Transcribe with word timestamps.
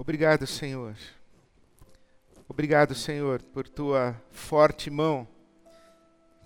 Obrigado, 0.00 0.46
Senhor. 0.46 0.94
Obrigado, 2.48 2.94
Senhor, 2.94 3.42
por 3.42 3.66
tua 3.66 4.14
forte 4.30 4.88
mão 4.88 5.26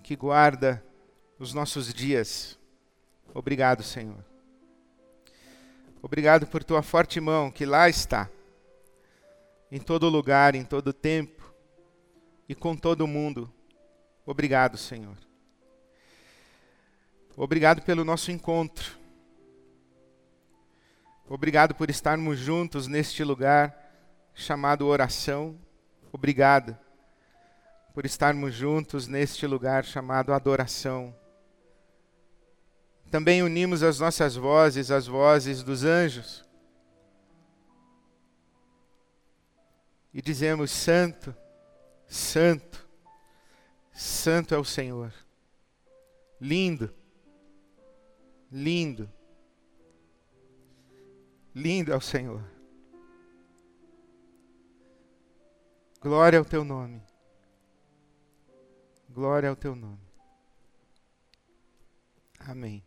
que 0.01 0.15
guarda 0.15 0.83
os 1.37 1.53
nossos 1.53 1.93
dias. 1.93 2.57
Obrigado, 3.31 3.83
Senhor. 3.83 4.25
Obrigado 6.01 6.47
por 6.47 6.63
tua 6.63 6.81
forte 6.81 7.19
mão 7.21 7.51
que 7.51 7.63
lá 7.63 7.87
está, 7.87 8.27
em 9.71 9.79
todo 9.79 10.09
lugar, 10.09 10.55
em 10.55 10.65
todo 10.65 10.91
tempo 10.91 11.53
e 12.49 12.55
com 12.55 12.75
todo 12.75 13.05
mundo. 13.05 13.53
Obrigado, 14.25 14.79
Senhor. 14.79 15.15
Obrigado 17.37 17.83
pelo 17.83 18.03
nosso 18.03 18.31
encontro. 18.31 19.02
Obrigado 21.27 21.73
por 21.73 21.89
estarmos 21.89 22.37
juntos 22.37 22.85
neste 22.87 23.23
lugar 23.23 23.73
chamado 24.33 24.85
oração. 24.85 25.57
Obrigado 26.11 26.77
por 27.93 28.05
estarmos 28.05 28.53
juntos 28.53 29.07
neste 29.07 29.47
lugar 29.47 29.85
chamado 29.85 30.33
adoração. 30.33 31.15
Também 33.09 33.41
unimos 33.41 33.83
as 33.83 33.99
nossas 33.99 34.35
vozes 34.35 34.91
às 34.91 35.07
vozes 35.07 35.63
dos 35.63 35.83
anjos 35.83 36.43
e 40.13 40.21
dizemos: 40.21 40.71
Santo, 40.71 41.33
Santo, 42.05 42.85
Santo 43.93 44.53
é 44.53 44.57
o 44.57 44.65
Senhor. 44.65 45.13
Lindo, 46.41 46.93
lindo 48.51 49.09
Lindo 51.55 51.93
é 51.93 51.95
o 51.95 52.01
Senhor. 52.01 52.43
Glória 56.01 56.39
ao 56.39 56.45
teu 56.45 56.63
nome. 56.63 57.01
Glória 59.07 59.49
ao 59.49 59.55
teu 59.55 59.75
nome. 59.75 60.01
Amém. 62.39 62.83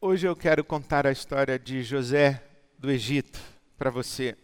Hoje 0.00 0.26
eu 0.26 0.34
quero 0.34 0.64
contar 0.64 1.06
a 1.06 1.12
história 1.12 1.58
de 1.58 1.82
José 1.82 2.42
do 2.78 2.90
Egito 2.90 3.38
para 3.76 3.90
você 3.90 4.36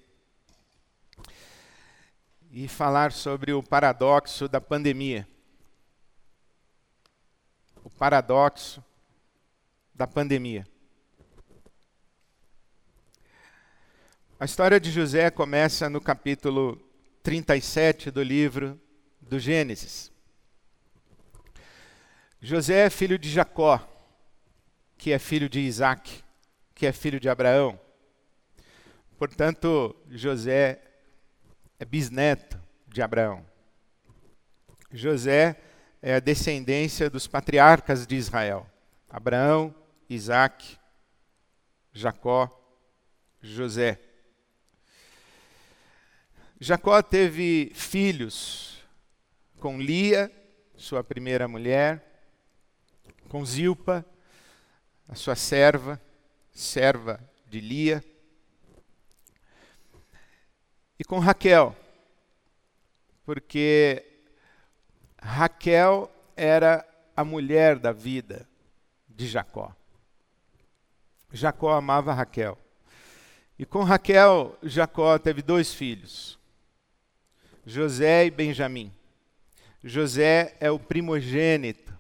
e 2.55 2.69
falar 2.69 3.13
sobre 3.13 3.55
o 3.55 3.63
paradoxo 3.63 4.47
da 4.47 4.61
pandemia. 4.61 5.27
O 7.83 7.89
paradoxo 7.89 8.85
da 9.95 10.07
pandemia. 10.07 10.67
A 14.39 14.45
história 14.45 14.79
de 14.79 14.91
José 14.91 15.31
começa 15.31 15.89
no 15.89 15.99
capítulo 15.99 16.79
37 17.23 18.11
do 18.11 18.23
livro 18.23 18.79
do 19.19 19.39
Gênesis. 19.39 20.13
José 22.39 22.87
é 22.87 22.91
filho 22.91 23.19
de 23.19 23.31
Jacó, 23.31 23.81
que 24.99 25.11
é 25.11 25.19
filho 25.19 25.49
de 25.49 25.61
Isaac, 25.61 26.23
que 26.75 26.85
é 26.85 26.93
filho 26.93 27.19
de 27.19 27.31
Abraão. 27.31 27.81
Portanto, 29.17 29.97
José 30.11 30.92
é 31.83 31.85
bisneto 31.85 32.63
de 32.87 33.03
Abraão. 33.03 33.45
José 34.93 35.61
é 36.01 36.15
a 36.15 36.21
descendência 36.21 37.11
dos 37.11 37.27
patriarcas 37.27 38.07
de 38.07 38.15
Israel: 38.15 38.71
Abraão, 39.11 39.75
Isaac, 40.09 40.79
Jacó, 41.93 42.49
José. 43.41 43.99
Jacó 46.61 47.03
teve 47.03 47.73
filhos 47.75 48.81
com 49.59 49.81
Lia, 49.81 50.31
sua 50.77 51.03
primeira 51.03 51.49
mulher, 51.49 52.01
com 53.29 53.45
Zilpa, 53.45 54.07
a 55.09 55.17
sua 55.17 55.35
serva, 55.35 56.01
serva 56.53 57.19
de 57.49 57.59
Lia, 57.59 58.05
e 61.03 61.05
com 61.05 61.19
Raquel, 61.19 61.77
porque 63.25 64.05
Raquel 65.21 66.11
era 66.37 66.87
a 67.17 67.25
mulher 67.25 67.79
da 67.79 67.93
vida 67.93 68.49
de 69.09 69.27
Jacó. 69.27 69.75
Jacó 71.33 71.73
amava 71.73 72.13
Raquel. 72.13 72.59
E 73.59 73.65
com 73.65 73.83
Raquel, 73.83 74.59
Jacó 74.63 75.19
teve 75.19 75.43
dois 75.43 75.73
filhos, 75.73 76.39
José 77.65 78.27
e 78.27 78.31
Benjamim. 78.31 78.93
José 79.85 80.57
é 80.61 80.71
o 80.71 80.79
primogênito 80.79 81.93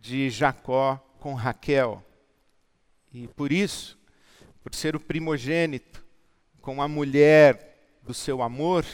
de 0.00 0.30
Jacó 0.30 0.96
com 1.20 1.34
Raquel. 1.34 2.02
E 3.12 3.28
por 3.28 3.52
isso, 3.52 3.98
por 4.62 4.74
ser 4.74 4.96
o 4.96 5.00
primogênito, 5.00 6.04
com 6.60 6.82
a 6.82 6.88
mulher 6.88 7.98
do 8.02 8.12
seu 8.12 8.42
amor, 8.42 8.84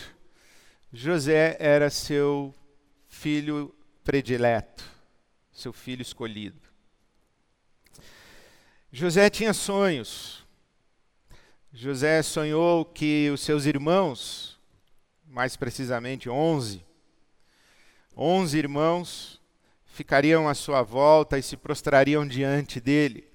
José 0.96 1.56
era 1.58 1.90
seu 1.90 2.54
filho 3.08 3.74
predileto, 4.04 4.84
seu 5.50 5.72
filho 5.72 6.02
escolhido. 6.02 6.60
José 8.92 9.28
tinha 9.28 9.52
sonhos. 9.52 10.46
José 11.72 12.22
sonhou 12.22 12.84
que 12.84 13.28
os 13.30 13.40
seus 13.40 13.66
irmãos, 13.66 14.56
mais 15.26 15.56
precisamente 15.56 16.30
onze, 16.30 16.86
onze 18.16 18.56
irmãos, 18.56 19.40
ficariam 19.84 20.48
à 20.48 20.54
sua 20.54 20.82
volta 20.84 21.36
e 21.36 21.42
se 21.42 21.56
prostrariam 21.56 22.24
diante 22.24 22.80
dele. 22.80 23.28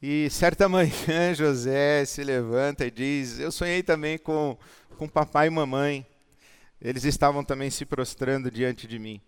E 0.00 0.30
certa 0.30 0.68
manhã 0.68 1.34
José 1.34 2.04
se 2.04 2.22
levanta 2.22 2.86
e 2.86 2.90
diz: 2.90 3.40
Eu 3.40 3.50
sonhei 3.50 3.82
também 3.82 4.16
com, 4.16 4.56
com 4.96 5.08
papai 5.08 5.48
e 5.48 5.50
mamãe. 5.50 6.06
Eles 6.80 7.02
estavam 7.04 7.42
também 7.42 7.68
se 7.68 7.84
prostrando 7.84 8.48
diante 8.48 8.86
de 8.86 8.96
mim. 8.96 9.20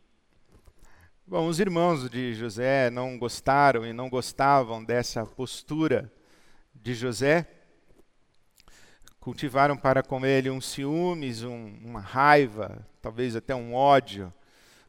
Bom, 1.26 1.48
os 1.48 1.58
irmãos 1.58 2.08
de 2.08 2.34
José 2.34 2.88
não 2.88 3.18
gostaram 3.18 3.84
e 3.84 3.92
não 3.92 4.08
gostavam 4.08 4.84
dessa 4.84 5.26
postura 5.26 6.10
de 6.72 6.94
José. 6.94 7.48
Cultivaram 9.18 9.76
para 9.76 10.04
com 10.04 10.24
ele 10.24 10.50
um 10.50 10.60
ciúmes, 10.60 11.42
um, 11.42 11.74
uma 11.84 12.00
raiva, 12.00 12.86
talvez 13.02 13.34
até 13.34 13.54
um 13.54 13.74
ódio, 13.74 14.32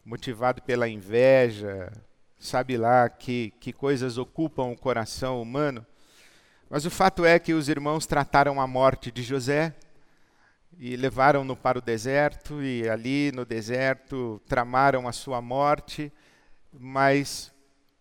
motivado 0.05 0.61
pela 0.61 0.87
inveja, 0.87 1.91
sabe 2.41 2.75
lá 2.75 3.07
que, 3.07 3.53
que 3.59 3.71
coisas 3.71 4.17
ocupam 4.17 4.63
o 4.63 4.77
coração 4.77 5.39
humano. 5.39 5.85
Mas 6.69 6.85
o 6.85 6.89
fato 6.89 7.23
é 7.23 7.37
que 7.37 7.53
os 7.53 7.69
irmãos 7.69 8.07
trataram 8.07 8.59
a 8.59 8.65
morte 8.65 9.11
de 9.11 9.21
José 9.21 9.75
e 10.79 10.95
levaram-no 10.95 11.55
para 11.55 11.77
o 11.77 11.81
deserto, 11.81 12.63
e 12.63 12.89
ali 12.89 13.31
no 13.31 13.45
deserto 13.45 14.41
tramaram 14.47 15.07
a 15.07 15.11
sua 15.11 15.39
morte, 15.39 16.11
mas 16.73 17.53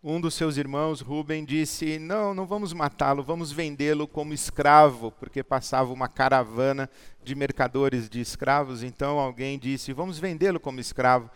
um 0.03 0.19
dos 0.19 0.33
seus 0.33 0.57
irmãos, 0.57 1.01
Rubem, 1.01 1.45
disse: 1.45 1.99
Não, 1.99 2.33
não 2.33 2.47
vamos 2.47 2.73
matá-lo, 2.73 3.21
vamos 3.21 3.51
vendê-lo 3.51 4.07
como 4.07 4.33
escravo, 4.33 5.11
porque 5.11 5.43
passava 5.43 5.93
uma 5.93 6.07
caravana 6.07 6.89
de 7.23 7.35
mercadores 7.35 8.09
de 8.09 8.19
escravos. 8.19 8.81
Então 8.81 9.19
alguém 9.19 9.59
disse: 9.59 9.93
Vamos 9.93 10.17
vendê-lo 10.17 10.59
como 10.59 10.79
escravo. 10.79 11.29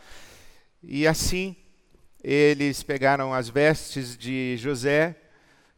E 0.82 1.06
assim 1.06 1.56
eles 2.28 2.82
pegaram 2.82 3.36
as 3.36 3.50
vestes 3.50 4.18
de 4.18 4.58
José, 4.58 5.16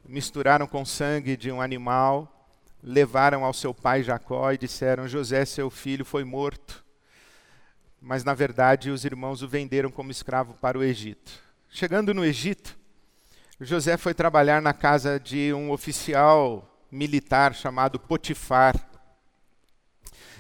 misturaram 0.07 0.65
com 0.65 0.85
sangue 0.85 1.35
de 1.35 1.51
um 1.51 1.61
animal, 1.61 2.49
levaram 2.81 3.44
ao 3.44 3.51
seu 3.51 3.73
pai 3.73 4.01
Jacó 4.01 4.49
e 4.53 4.57
disseram: 4.57 5.09
José, 5.09 5.44
seu 5.44 5.69
filho, 5.69 6.05
foi 6.05 6.23
morto. 6.23 6.85
Mas 8.01 8.23
na 8.23 8.33
verdade 8.33 8.89
os 8.89 9.03
irmãos 9.03 9.41
o 9.41 9.47
venderam 9.47 9.91
como 9.91 10.09
escravo 10.09 10.53
para 10.53 10.79
o 10.79 10.83
Egito. 10.83 11.33
Chegando 11.69 12.13
no 12.13 12.23
Egito, 12.23 12.77
José 13.59 13.97
foi 13.97 14.13
trabalhar 14.13 14.61
na 14.61 14.71
casa 14.71 15.19
de 15.19 15.51
um 15.51 15.69
oficial 15.69 16.79
militar 16.89 17.53
chamado 17.53 17.99
Potifar. 17.99 18.73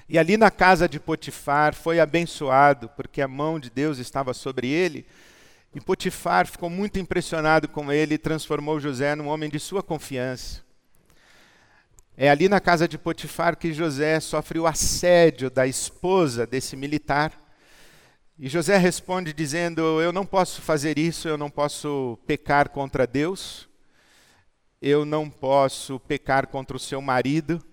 E 0.07 0.17
ali 0.17 0.37
na 0.37 0.49
casa 0.49 0.87
de 0.87 1.01
Potifar 1.01 1.75
foi 1.75 1.99
abençoado, 1.99 2.87
porque 2.95 3.21
a 3.21 3.27
mão 3.27 3.59
de 3.59 3.69
Deus 3.69 3.97
estava 3.97 4.33
sobre 4.33 4.69
ele 4.69 5.05
e 5.77 5.79
Potifar 5.79 6.47
ficou 6.47 6.71
muito 6.71 6.97
impressionado 6.97 7.67
com 7.67 7.91
ele 7.91 8.15
e 8.15 8.17
transformou 8.17 8.79
José 8.79 9.13
num 9.13 9.27
homem 9.27 9.47
de 9.47 9.59
sua 9.59 9.83
confiança. 9.83 10.63
É 12.17 12.31
ali 12.31 12.49
na 12.49 12.59
casa 12.59 12.87
de 12.87 12.97
Potifar 12.97 13.55
que 13.55 13.71
José 13.71 14.19
sofre 14.19 14.57
o 14.57 14.65
assédio 14.65 15.51
da 15.51 15.67
esposa 15.67 16.47
desse 16.47 16.75
militar. 16.75 17.31
E 18.39 18.49
José 18.49 18.75
responde 18.75 19.31
dizendo: 19.31 20.01
Eu 20.01 20.11
não 20.11 20.25
posso 20.25 20.63
fazer 20.63 20.97
isso, 20.97 21.27
eu 21.27 21.37
não 21.37 21.47
posso 21.47 22.17
pecar 22.25 22.69
contra 22.69 23.05
Deus, 23.05 23.69
eu 24.81 25.05
não 25.05 25.29
posso 25.29 25.99
pecar 25.99 26.47
contra 26.47 26.75
o 26.75 26.79
seu 26.79 27.03
marido, 27.03 27.63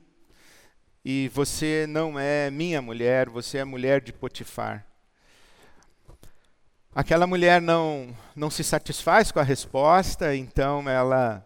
e 1.03 1.31
você 1.33 1.87
não 1.89 2.19
é 2.19 2.51
minha 2.51 2.83
mulher, 2.83 3.31
você 3.31 3.57
é 3.57 3.65
mulher 3.65 4.03
de 4.03 4.13
Potifar. 4.13 4.94
Aquela 6.95 7.27
mulher 7.27 7.61
não, 7.61 8.17
não 8.37 8.49
se 8.49 8.63
satisfaz 8.63 9.33
com 9.33 9.41
a 9.41 9.43
resposta, 9.43 10.37
então 10.37 10.89
ela 10.89 11.45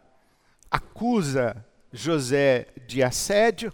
acusa 0.70 1.64
José 1.90 2.66
de 2.86 3.02
assédio, 3.02 3.72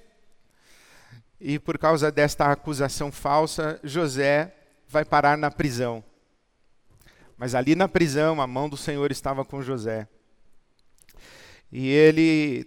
e 1.40 1.58
por 1.58 1.76
causa 1.76 2.12
desta 2.12 2.50
acusação 2.50 3.10
falsa, 3.10 3.80
José 3.82 4.54
vai 4.88 5.04
parar 5.04 5.36
na 5.36 5.50
prisão. 5.50 6.02
Mas 7.36 7.56
ali 7.56 7.74
na 7.74 7.88
prisão, 7.88 8.40
a 8.40 8.46
mão 8.46 8.68
do 8.68 8.76
Senhor 8.76 9.10
estava 9.10 9.44
com 9.44 9.60
José. 9.60 10.06
E 11.72 11.88
ele, 11.88 12.66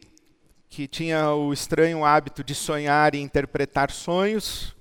que 0.69 0.85
tinha 0.87 1.31
o 1.31 1.53
estranho 1.53 2.03
hábito 2.03 2.43
de 2.43 2.53
sonhar 2.53 3.15
e 3.15 3.19
interpretar 3.19 3.89
sonhos, 3.89 4.75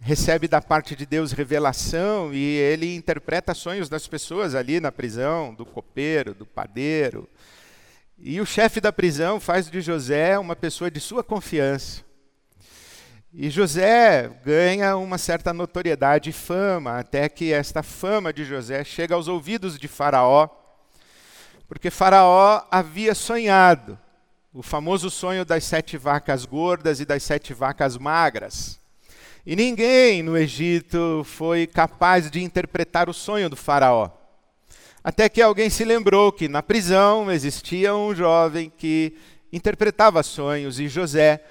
recebe 0.00 0.48
da 0.48 0.62
parte 0.62 0.96
de 0.96 1.04
Deus 1.04 1.32
revelação 1.32 2.32
e 2.32 2.42
ele 2.56 2.96
interpreta 2.96 3.54
sonhos 3.54 3.88
das 3.88 4.08
pessoas 4.08 4.54
ali 4.54 4.80
na 4.80 4.90
prisão, 4.90 5.54
do 5.54 5.66
copeiro, 5.66 6.34
do 6.34 6.46
padeiro. 6.46 7.28
E 8.18 8.40
o 8.40 8.46
chefe 8.46 8.80
da 8.80 8.92
prisão 8.92 9.38
faz 9.38 9.70
de 9.70 9.80
José 9.80 10.38
uma 10.38 10.56
pessoa 10.56 10.90
de 10.90 10.98
sua 11.00 11.22
confiança. 11.22 12.02
E 13.32 13.48
José 13.48 14.28
ganha 14.44 14.96
uma 14.96 15.16
certa 15.16 15.52
notoriedade 15.52 16.30
e 16.30 16.32
fama, 16.32 16.98
até 16.98 17.28
que 17.28 17.52
esta 17.52 17.82
fama 17.82 18.32
de 18.32 18.44
José 18.44 18.82
chega 18.82 19.14
aos 19.14 19.28
ouvidos 19.28 19.78
de 19.78 19.86
Faraó, 19.86 20.48
porque 21.68 21.90
Faraó 21.90 22.66
havia 22.70 23.14
sonhado 23.14 23.96
o 24.52 24.62
famoso 24.62 25.08
sonho 25.08 25.44
das 25.44 25.62
sete 25.62 25.96
vacas 25.96 26.44
gordas 26.44 26.98
e 26.98 27.04
das 27.04 27.22
sete 27.22 27.54
vacas 27.54 27.96
magras. 27.96 28.79
E 29.50 29.56
ninguém 29.56 30.22
no 30.22 30.38
Egito 30.38 31.24
foi 31.24 31.66
capaz 31.66 32.30
de 32.30 32.40
interpretar 32.40 33.08
o 33.08 33.12
sonho 33.12 33.50
do 33.50 33.56
Faraó. 33.56 34.08
Até 35.02 35.28
que 35.28 35.42
alguém 35.42 35.68
se 35.68 35.84
lembrou 35.84 36.30
que 36.30 36.46
na 36.46 36.62
prisão 36.62 37.28
existia 37.32 37.92
um 37.92 38.14
jovem 38.14 38.70
que 38.78 39.12
interpretava 39.52 40.22
sonhos, 40.22 40.78
e 40.78 40.86
José 40.86 41.42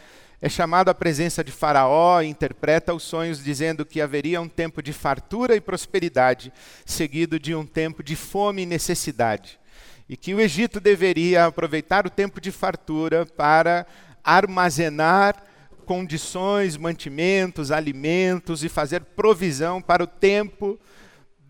é 0.42 0.48
chamado 0.48 0.88
à 0.88 0.94
presença 0.94 1.44
de 1.44 1.52
Faraó 1.52 2.22
e 2.22 2.28
interpreta 2.28 2.94
os 2.94 3.04
sonhos, 3.04 3.44
dizendo 3.44 3.86
que 3.86 4.00
haveria 4.00 4.40
um 4.40 4.48
tempo 4.48 4.82
de 4.82 4.94
fartura 4.94 5.54
e 5.54 5.60
prosperidade, 5.60 6.54
seguido 6.86 7.38
de 7.38 7.54
um 7.54 7.66
tempo 7.66 8.02
de 8.02 8.16
fome 8.16 8.62
e 8.62 8.66
necessidade. 8.66 9.60
E 10.08 10.16
que 10.16 10.34
o 10.34 10.40
Egito 10.40 10.80
deveria 10.80 11.48
aproveitar 11.48 12.08
o 12.08 12.10
tempo 12.10 12.40
de 12.40 12.50
fartura 12.50 13.26
para 13.26 13.86
armazenar 14.24 15.49
condições, 15.90 16.78
mantimentos, 16.78 17.72
alimentos 17.72 18.64
e 18.64 18.70
fazer 18.70 19.02
provisão 19.02 19.82
para 19.82 20.04
o 20.04 20.08
tempo 20.08 20.80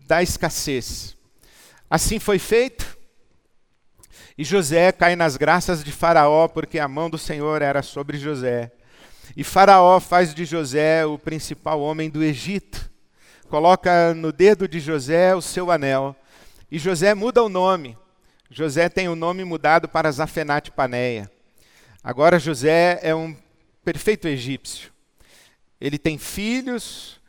da 0.06 0.22
escassez. 0.22 1.14
Assim 1.90 2.18
foi 2.18 2.38
feito. 2.38 2.96
E 4.38 4.42
José 4.42 4.92
cai 4.92 5.14
nas 5.14 5.36
graças 5.36 5.84
de 5.84 5.92
Faraó, 5.92 6.48
porque 6.48 6.78
a 6.78 6.88
mão 6.88 7.10
do 7.10 7.18
Senhor 7.18 7.60
era 7.60 7.82
sobre 7.82 8.16
José. 8.16 8.72
E 9.36 9.44
Faraó 9.44 10.00
faz 10.00 10.32
de 10.32 10.46
José 10.46 11.04
o 11.04 11.18
principal 11.18 11.78
homem 11.78 12.08
do 12.08 12.24
Egito. 12.24 12.90
Coloca 13.46 14.14
no 14.14 14.32
dedo 14.32 14.66
de 14.66 14.80
José 14.80 15.34
o 15.34 15.42
seu 15.42 15.70
anel. 15.70 16.16
E 16.70 16.78
José 16.78 17.12
muda 17.12 17.42
o 17.42 17.50
nome. 17.50 17.94
José 18.50 18.88
tem 18.88 19.06
o 19.06 19.14
nome 19.14 19.44
mudado 19.44 19.86
para 19.86 20.10
Zafenate 20.10 20.70
Paneia. 20.70 21.30
Agora 22.02 22.38
José 22.38 22.98
é 23.02 23.14
um 23.14 23.36
perfeito 23.84 24.28
egípcio. 24.28 24.92
Ele 25.80 25.98
tem 25.98 26.18
filhos 26.18 27.20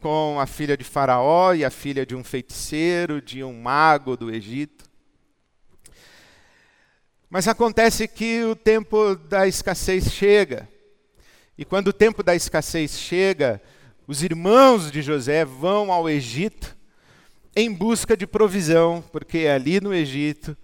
com 0.00 0.40
a 0.40 0.46
filha 0.46 0.76
de 0.76 0.84
Faraó 0.84 1.54
e 1.54 1.64
a 1.64 1.70
filha 1.70 2.06
de 2.06 2.16
um 2.16 2.24
feiticeiro, 2.24 3.20
de 3.20 3.44
um 3.44 3.52
mago 3.60 4.16
do 4.16 4.34
Egito. 4.34 4.84
Mas 7.28 7.46
acontece 7.46 8.08
que 8.08 8.42
o 8.44 8.56
tempo 8.56 9.14
da 9.14 9.46
escassez 9.46 10.12
chega. 10.12 10.68
E 11.56 11.64
quando 11.64 11.88
o 11.88 11.92
tempo 11.92 12.22
da 12.22 12.34
escassez 12.34 12.98
chega, 12.98 13.62
os 14.06 14.22
irmãos 14.22 14.90
de 14.90 15.02
José 15.02 15.44
vão 15.44 15.92
ao 15.92 16.08
Egito 16.08 16.76
em 17.54 17.72
busca 17.72 18.16
de 18.16 18.26
provisão, 18.26 19.04
porque 19.12 19.46
ali 19.46 19.80
no 19.80 19.94
Egito 19.94 20.56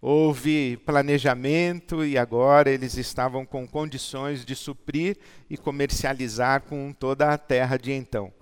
houve 0.00 0.76
planejamento 0.84 2.04
e 2.04 2.16
agora 2.16 2.70
eles 2.70 2.96
estavam 2.96 3.44
com 3.44 3.66
condições 3.66 4.44
de 4.44 4.54
suprir 4.54 5.18
e 5.48 5.56
comercializar 5.56 6.62
com 6.62 6.92
toda 6.92 7.32
a 7.32 7.38
terra 7.38 7.76
de 7.76 7.92
então. 7.92 8.32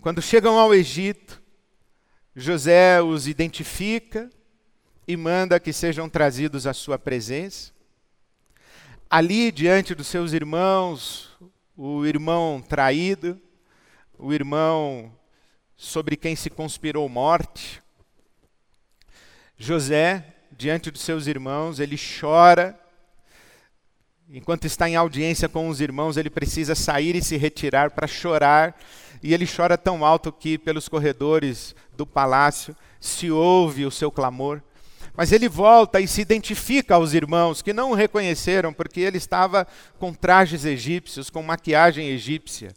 Quando 0.00 0.20
chegam 0.20 0.58
ao 0.58 0.74
Egito, 0.74 1.40
José 2.34 3.00
os 3.00 3.26
identifica 3.26 4.30
e 5.06 5.16
manda 5.16 5.60
que 5.60 5.72
sejam 5.72 6.08
trazidos 6.08 6.66
à 6.66 6.72
sua 6.72 6.98
presença 6.98 7.72
ali 9.12 9.52
diante 9.52 9.94
dos 9.94 10.06
seus 10.06 10.32
irmãos, 10.32 11.28
o 11.76 12.06
irmão 12.06 12.64
traído, 12.66 13.38
o 14.18 14.32
irmão 14.32 15.14
sobre 15.76 16.16
quem 16.16 16.34
se 16.34 16.48
conspirou 16.48 17.06
morte. 17.10 17.81
José, 19.64 20.24
diante 20.58 20.90
dos 20.90 21.02
seus 21.02 21.28
irmãos, 21.28 21.78
ele 21.78 21.96
chora. 21.96 22.76
Enquanto 24.28 24.64
está 24.64 24.88
em 24.88 24.96
audiência 24.96 25.48
com 25.48 25.68
os 25.68 25.80
irmãos, 25.80 26.16
ele 26.16 26.28
precisa 26.28 26.74
sair 26.74 27.14
e 27.14 27.22
se 27.22 27.36
retirar 27.36 27.92
para 27.92 28.08
chorar. 28.08 28.76
E 29.22 29.32
ele 29.32 29.46
chora 29.46 29.78
tão 29.78 30.04
alto 30.04 30.32
que, 30.32 30.58
pelos 30.58 30.88
corredores 30.88 31.76
do 31.96 32.04
palácio, 32.04 32.74
se 32.98 33.30
ouve 33.30 33.86
o 33.86 33.90
seu 33.92 34.10
clamor. 34.10 34.60
Mas 35.16 35.30
ele 35.30 35.48
volta 35.48 36.00
e 36.00 36.08
se 36.08 36.20
identifica 36.20 36.96
aos 36.96 37.14
irmãos 37.14 37.62
que 37.62 37.72
não 37.72 37.92
o 37.92 37.94
reconheceram, 37.94 38.72
porque 38.72 38.98
ele 38.98 39.18
estava 39.18 39.64
com 39.96 40.12
trajes 40.12 40.64
egípcios, 40.64 41.30
com 41.30 41.40
maquiagem 41.40 42.08
egípcia, 42.08 42.72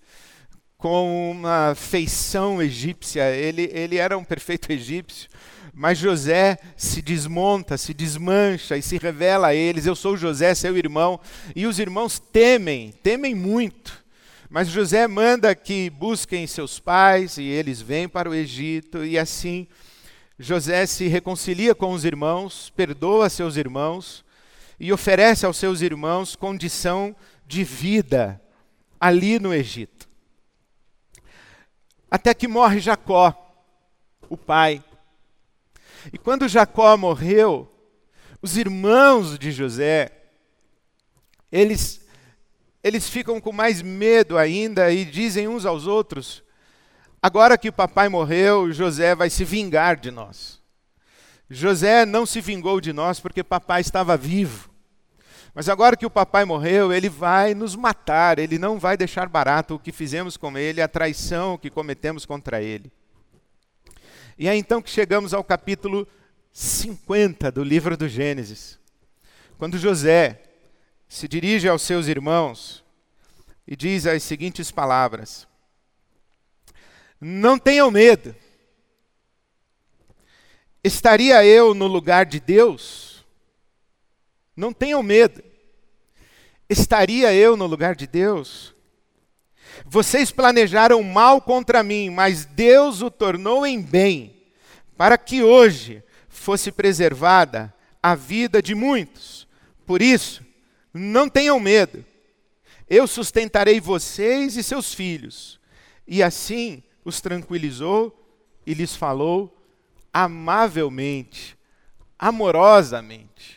com 0.78 1.32
uma 1.32 1.74
feição 1.74 2.62
egípcia. 2.62 3.36
Ele, 3.36 3.72
ele 3.74 3.98
era 3.98 4.16
um 4.16 4.24
perfeito 4.24 4.72
egípcio. 4.72 5.32
Mas 5.78 5.98
José 5.98 6.58
se 6.78 7.02
desmonta, 7.02 7.78
se 7.78 7.94
desmancha 7.94 8.78
e 8.78 8.82
se 8.82 8.98
revela 8.98 9.48
a 9.48 9.54
eles: 9.54 9.86
Eu 9.86 9.94
sou 9.94 10.16
José, 10.16 10.56
seu 10.56 10.78
irmão. 10.78 11.20
E 11.54 11.68
os 11.68 11.80
irmãos 11.80 12.18
temem, 12.18 12.94
temem 13.04 13.36
muito. 13.36 14.06
Mas 14.50 14.70
José 14.70 15.06
manda 15.06 15.54
que 15.54 15.90
busquem 15.90 16.48
seus 16.48 16.80
pais 16.80 17.38
e 17.38 17.44
eles 17.44 17.82
vêm 17.82 18.08
para 18.08 18.30
o 18.30 18.34
Egito 18.34 19.04
e 19.04 19.20
assim 19.20 19.68
José 20.40 20.86
se 20.86 21.08
reconcilia 21.08 21.76
com 21.76 21.92
os 21.92 22.06
irmãos, 22.06 22.72
perdoa 22.74 23.30
seus 23.30 23.58
irmãos 23.58 24.24
e 24.80 24.94
oferece 24.94 25.46
aos 25.46 25.58
seus 25.58 25.82
irmãos 25.82 26.38
condição 26.38 27.14
de 27.46 27.66
vida 27.66 28.42
ali 28.98 29.40
no 29.40 29.54
Egito. 29.54 30.08
Até 32.10 32.34
que 32.34 32.48
morre 32.48 32.80
Jacó, 32.80 33.34
o 34.30 34.38
pai. 34.38 34.82
E 36.12 36.18
quando 36.18 36.48
Jacó 36.48 36.96
morreu, 36.98 37.72
os 38.42 38.58
irmãos 38.58 39.38
de 39.40 39.52
José, 39.52 40.12
eles 41.52 42.06
eles 42.84 43.10
ficam 43.10 43.42
com 43.42 43.52
mais 43.52 43.82
medo 43.82 44.38
ainda 44.38 44.92
e 44.92 45.04
dizem 45.04 45.48
uns 45.48 45.66
aos 45.66 45.88
outros: 45.88 46.44
Agora 47.20 47.58
que 47.58 47.70
o 47.70 47.74
papai 47.74 48.08
morreu, 48.08 48.72
José 48.72 49.16
vai 49.16 49.28
se 49.30 49.44
vingar 49.44 49.96
de 49.96 50.12
nós. 50.12 50.62
José 51.50 52.06
não 52.06 52.26
se 52.26 52.40
vingou 52.40 52.80
de 52.80 52.94
nós 52.94 53.20
porque 53.20 53.44
papai 53.44 53.82
estava 53.82 54.16
vivo. 54.16 54.70
Mas 55.56 55.70
agora 55.70 55.98
que 55.98 56.06
o 56.06 56.12
papai 56.12 56.46
morreu, 56.46 56.94
ele 56.94 57.10
vai 57.10 57.56
nos 57.56 57.76
matar, 57.76 58.38
ele 58.38 58.60
não 58.60 58.78
vai 58.78 58.98
deixar 58.98 59.30
barato 59.30 59.76
o 59.76 59.80
que 59.80 59.92
fizemos 59.92 60.38
com 60.38 60.56
ele, 60.58 60.82
a 60.82 60.88
traição 60.88 61.58
que 61.58 61.70
cometemos 61.70 62.26
contra 62.26 62.62
ele. 62.62 62.92
E 64.38 64.48
é 64.48 64.56
então 64.56 64.82
que 64.82 64.90
chegamos 64.90 65.34
ao 65.34 65.44
capítulo 65.44 66.08
50 66.52 67.52
do 67.52 67.64
livro 67.64 67.96
do 67.96 68.08
Gênesis. 68.08 68.78
Quando 69.58 69.78
José 69.78 70.42
se 71.08 71.28
dirige 71.28 71.70
aos 71.70 71.82
seus 71.82 72.08
irmãos 72.08 72.84
e 73.66 73.76
diz 73.76 74.06
as 74.06 74.22
seguintes 74.24 74.72
palavras: 74.72 75.48
não 77.20 77.58
tenham 77.58 77.90
medo. 77.90 78.36
Estaria 80.84 81.44
eu 81.44 81.74
no 81.74 81.88
lugar 81.88 82.26
de 82.26 82.40
Deus? 82.40 83.26
Não 84.56 84.72
tenham 84.72 85.02
medo. 85.02 85.44
Estaria 86.70 87.34
eu 87.34 87.58
no 87.58 87.66
lugar 87.66 87.96
de 87.96 88.06
Deus? 88.06 88.75
Vocês 89.86 90.32
planejaram 90.32 91.02
mal 91.04 91.42
contra 91.42 91.84
mim, 91.84 92.10
mas 92.10 92.46
Deus 92.46 93.02
o 93.02 93.10
tornou 93.10 93.66
em 93.66 93.82
bem, 93.82 94.36
para 94.96 95.18
que 95.18 95.44
hoje 95.44 96.04
fosse 96.30 96.72
preservada 96.72 97.74
a 98.02 98.14
vida 98.14 98.62
de 98.62 98.76
muitos. 98.76 99.48
Por 99.86 100.02
isso, 100.02 100.46
não 100.94 101.28
tenham 101.28 101.60
medo. 101.60 102.06
Eu 102.90 103.08
sustentarei 103.08 103.80
vocês 103.80 104.56
e 104.56 104.64
seus 104.64 104.94
filhos. 104.94 105.60
E 106.08 106.22
assim 106.22 106.84
os 107.04 107.20
tranquilizou 107.20 108.16
e 108.66 108.74
lhes 108.74 108.96
falou 108.96 109.52
amavelmente, 110.14 111.58
amorosamente. 112.18 113.55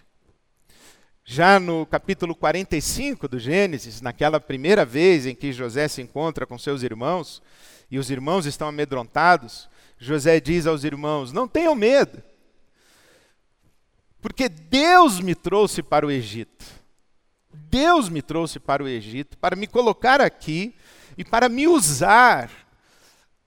Já 1.31 1.61
no 1.61 1.85
capítulo 1.85 2.35
45 2.35 3.29
do 3.29 3.39
Gênesis, 3.39 4.01
naquela 4.01 4.41
primeira 4.41 4.83
vez 4.83 5.27
em 5.27 5.35
que 5.35 5.53
José 5.53 5.87
se 5.87 6.01
encontra 6.01 6.47
com 6.47 6.57
seus 6.57 6.83
irmãos, 6.83 7.43
e 7.91 7.99
os 7.99 8.11
irmãos 8.11 8.47
estão 8.47 8.67
amedrontados, 8.67 9.69
José 9.99 10.41
diz 10.41 10.67
aos 10.67 10.85
irmãos: 10.85 11.31
Não 11.31 11.47
tenham 11.47 11.75
medo, 11.75 12.23
porque 14.23 14.49
Deus 14.49 15.21
me 15.21 15.35
trouxe 15.35 15.83
para 15.83 16.07
o 16.07 16.11
Egito. 16.11 16.65
Deus 17.53 18.09
me 18.09 18.23
trouxe 18.23 18.59
para 18.59 18.83
o 18.83 18.89
Egito 18.89 19.37
para 19.37 19.55
me 19.55 19.67
colocar 19.67 20.23
aqui 20.23 20.75
e 21.19 21.27
para 21.27 21.51
me 21.51 21.69
usar 21.69 22.51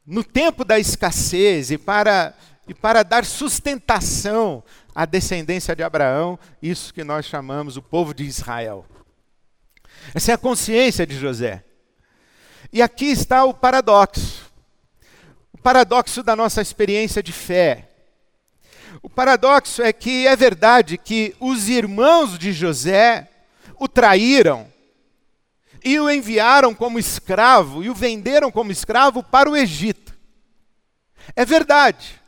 no 0.05 0.23
tempo 0.23 0.63
da 0.63 0.77
escassez 0.77 1.71
e 1.71 1.79
para, 1.79 2.35
e 2.67 2.75
para 2.75 3.01
dar 3.01 3.25
sustentação 3.25 4.63
a 4.93 5.05
descendência 5.05 5.75
de 5.75 5.83
Abraão, 5.83 6.37
isso 6.61 6.93
que 6.93 7.03
nós 7.03 7.25
chamamos 7.25 7.77
o 7.77 7.81
povo 7.81 8.13
de 8.13 8.23
Israel. 8.23 8.85
Essa 10.13 10.31
é 10.31 10.35
a 10.35 10.37
consciência 10.37 11.05
de 11.05 11.17
José. 11.17 11.63
E 12.71 12.81
aqui 12.81 13.05
está 13.05 13.43
o 13.43 13.53
paradoxo. 13.53 14.51
O 15.53 15.57
paradoxo 15.57 16.23
da 16.23 16.35
nossa 16.35 16.61
experiência 16.61 17.21
de 17.21 17.31
fé. 17.31 17.89
O 19.01 19.09
paradoxo 19.09 19.81
é 19.81 19.91
que 19.91 20.27
é 20.27 20.35
verdade 20.35 20.97
que 20.97 21.35
os 21.39 21.69
irmãos 21.69 22.37
de 22.37 22.51
José 22.51 23.27
o 23.79 23.87
traíram 23.87 24.71
e 25.83 25.99
o 25.99 26.09
enviaram 26.09 26.75
como 26.75 26.99
escravo 26.99 27.83
e 27.83 27.89
o 27.89 27.95
venderam 27.95 28.51
como 28.51 28.71
escravo 28.71 29.23
para 29.23 29.49
o 29.49 29.57
Egito. 29.57 30.15
É 31.35 31.43
verdade. 31.43 32.20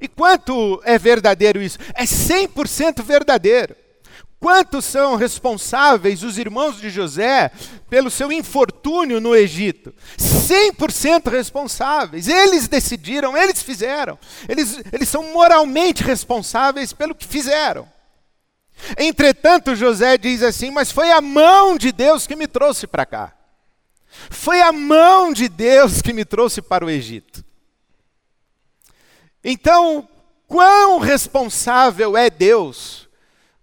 E 0.00 0.08
quanto 0.08 0.80
é 0.84 0.98
verdadeiro 0.98 1.62
isso? 1.62 1.78
É 1.94 2.04
100% 2.04 3.02
verdadeiro. 3.02 3.74
Quantos 4.40 4.84
são 4.84 5.16
responsáveis 5.16 6.22
os 6.22 6.38
irmãos 6.38 6.80
de 6.80 6.90
José 6.90 7.50
pelo 7.90 8.08
seu 8.08 8.30
infortúnio 8.30 9.20
no 9.20 9.34
Egito? 9.34 9.92
100% 10.16 11.28
responsáveis. 11.28 12.28
Eles 12.28 12.68
decidiram, 12.68 13.36
eles 13.36 13.60
fizeram. 13.60 14.16
Eles, 14.48 14.80
eles 14.92 15.08
são 15.08 15.32
moralmente 15.32 16.04
responsáveis 16.04 16.92
pelo 16.92 17.16
que 17.16 17.26
fizeram. 17.26 17.88
Entretanto, 18.96 19.74
José 19.74 20.16
diz 20.16 20.40
assim: 20.42 20.70
Mas 20.70 20.92
foi 20.92 21.10
a 21.10 21.20
mão 21.20 21.76
de 21.76 21.90
Deus 21.90 22.24
que 22.24 22.36
me 22.36 22.46
trouxe 22.46 22.86
para 22.86 23.04
cá. 23.04 23.34
Foi 24.30 24.60
a 24.60 24.70
mão 24.70 25.32
de 25.32 25.48
Deus 25.48 26.00
que 26.00 26.12
me 26.12 26.24
trouxe 26.24 26.62
para 26.62 26.84
o 26.84 26.90
Egito. 26.90 27.44
Então, 29.42 30.08
quão 30.46 30.98
responsável 30.98 32.16
é 32.16 32.28
Deus 32.28 33.08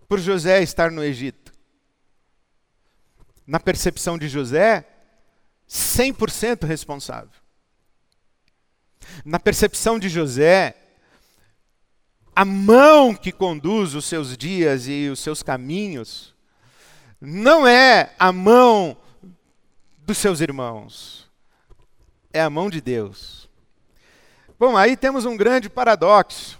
por 0.07 0.19
José 0.19 0.61
estar 0.61 0.91
no 0.91 1.03
Egito? 1.03 1.53
Na 3.45 3.59
percepção 3.59 4.17
de 4.17 4.27
José, 4.27 4.87
100% 5.69 6.65
responsável. 6.65 7.29
Na 9.23 9.39
percepção 9.39 9.99
de 9.99 10.09
José, 10.09 10.75
a 12.35 12.43
mão 12.43 13.15
que 13.15 13.31
conduz 13.31 13.95
os 13.95 14.05
seus 14.05 14.35
dias 14.35 14.87
e 14.87 15.07
os 15.09 15.19
seus 15.19 15.41
caminhos 15.41 16.35
não 17.21 17.65
é 17.65 18.13
a 18.19 18.31
mão 18.31 18.97
dos 19.99 20.17
seus 20.17 20.41
irmãos, 20.41 21.29
é 22.33 22.41
a 22.41 22.49
mão 22.49 22.69
de 22.69 22.81
Deus. 22.81 23.44
Bom, 24.57 24.77
aí 24.77 24.95
temos 24.95 25.25
um 25.25 25.35
grande 25.35 25.69
paradoxo. 25.69 26.57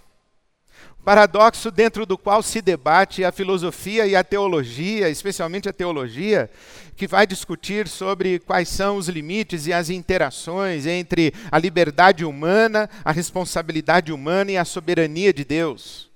Paradoxo 1.02 1.70
dentro 1.70 2.04
do 2.04 2.18
qual 2.18 2.42
se 2.42 2.60
debate 2.60 3.24
a 3.24 3.32
filosofia 3.32 4.06
e 4.06 4.14
a 4.14 4.22
teologia, 4.22 5.08
especialmente 5.08 5.66
a 5.66 5.72
teologia, 5.72 6.50
que 6.94 7.06
vai 7.06 7.26
discutir 7.26 7.88
sobre 7.88 8.38
quais 8.40 8.68
são 8.68 8.98
os 8.98 9.08
limites 9.08 9.66
e 9.66 9.72
as 9.72 9.88
interações 9.88 10.84
entre 10.84 11.32
a 11.50 11.58
liberdade 11.58 12.22
humana, 12.22 12.90
a 13.02 13.12
responsabilidade 13.12 14.12
humana 14.12 14.50
e 14.50 14.58
a 14.58 14.64
soberania 14.64 15.32
de 15.32 15.44
Deus. 15.44 16.10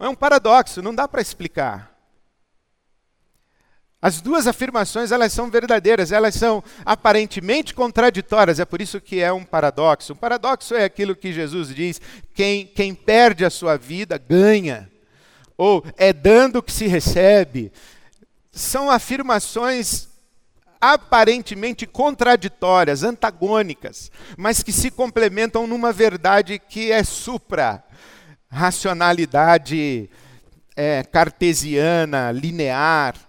É 0.00 0.08
um 0.08 0.14
paradoxo, 0.14 0.80
não 0.80 0.94
dá 0.94 1.06
para 1.06 1.20
explicar. 1.20 1.95
As 4.00 4.20
duas 4.20 4.46
afirmações 4.46 5.10
elas 5.10 5.32
são 5.32 5.50
verdadeiras, 5.50 6.12
elas 6.12 6.34
são 6.34 6.62
aparentemente 6.84 7.72
contraditórias, 7.72 8.60
é 8.60 8.64
por 8.64 8.80
isso 8.82 9.00
que 9.00 9.20
é 9.20 9.32
um 9.32 9.44
paradoxo. 9.44 10.12
O 10.12 10.16
paradoxo 10.16 10.74
é 10.74 10.84
aquilo 10.84 11.16
que 11.16 11.32
Jesus 11.32 11.74
diz: 11.74 12.00
quem, 12.34 12.66
quem 12.66 12.94
perde 12.94 13.44
a 13.44 13.50
sua 13.50 13.76
vida 13.76 14.18
ganha, 14.18 14.90
ou 15.56 15.84
é 15.96 16.12
dando 16.12 16.62
que 16.62 16.72
se 16.72 16.86
recebe. 16.86 17.72
São 18.52 18.90
afirmações 18.90 20.08
aparentemente 20.80 21.86
contraditórias, 21.86 23.02
antagônicas, 23.02 24.10
mas 24.36 24.62
que 24.62 24.72
se 24.72 24.90
complementam 24.90 25.66
numa 25.66 25.92
verdade 25.92 26.58
que 26.58 26.92
é 26.92 27.02
supra 27.02 27.82
racionalidade 28.48 30.08
é, 30.76 31.02
cartesiana, 31.02 32.30
linear 32.30 33.25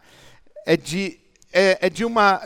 é 0.67 0.75
de, 0.75 1.17
é, 1.53 1.77
é, 1.88 1.89
de, 1.89 2.03
uma, 2.03 2.41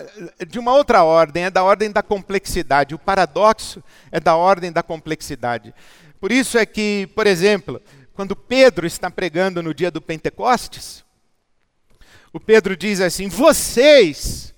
de 0.47 0.59
uma 0.59 0.75
outra 0.75 1.03
ordem, 1.03 1.45
é 1.45 1.49
da 1.49 1.63
ordem 1.63 1.91
da 1.91 2.03
complexidade. 2.03 2.93
O 2.93 2.99
paradoxo 2.99 3.83
é 4.11 4.19
da 4.19 4.35
ordem 4.35 4.71
da 4.71 4.83
complexidade. 4.83 5.73
Por 6.19 6.31
isso 6.31 6.55
é 6.55 6.65
que, 6.67 7.09
por 7.15 7.25
exemplo, 7.25 7.81
quando 8.13 8.35
Pedro 8.35 8.85
está 8.85 9.09
pregando 9.09 9.63
no 9.63 9.73
dia 9.73 9.89
do 9.89 9.99
Pentecostes, 9.99 11.03
o 12.31 12.39
Pedro 12.39 12.77
diz 12.77 13.01
assim: 13.01 13.27
Vocês, 13.27 14.53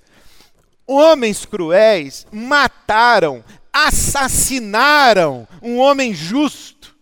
homens 0.85 1.45
cruéis, 1.45 2.27
mataram, 2.33 3.45
assassinaram 3.71 5.47
um 5.61 5.79
homem 5.79 6.13
justo. 6.13 6.93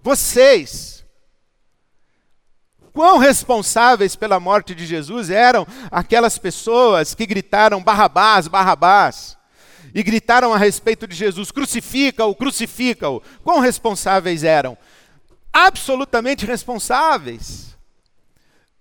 Vocês 0.00 0.99
quão 3.00 3.16
responsáveis 3.16 4.14
pela 4.14 4.38
morte 4.38 4.74
de 4.74 4.84
Jesus 4.84 5.30
eram 5.30 5.66
aquelas 5.90 6.36
pessoas 6.36 7.14
que 7.14 7.24
gritaram 7.24 7.82
Barrabás, 7.82 8.46
Barrabás, 8.46 9.38
e 9.94 10.02
gritaram 10.02 10.52
a 10.52 10.58
respeito 10.58 11.06
de 11.06 11.16
Jesus: 11.16 11.50
crucifica-o, 11.50 12.34
crucifica-o. 12.34 13.22
Quão 13.42 13.60
responsáveis 13.60 14.44
eram? 14.44 14.76
Absolutamente 15.50 16.44
responsáveis. 16.44 17.74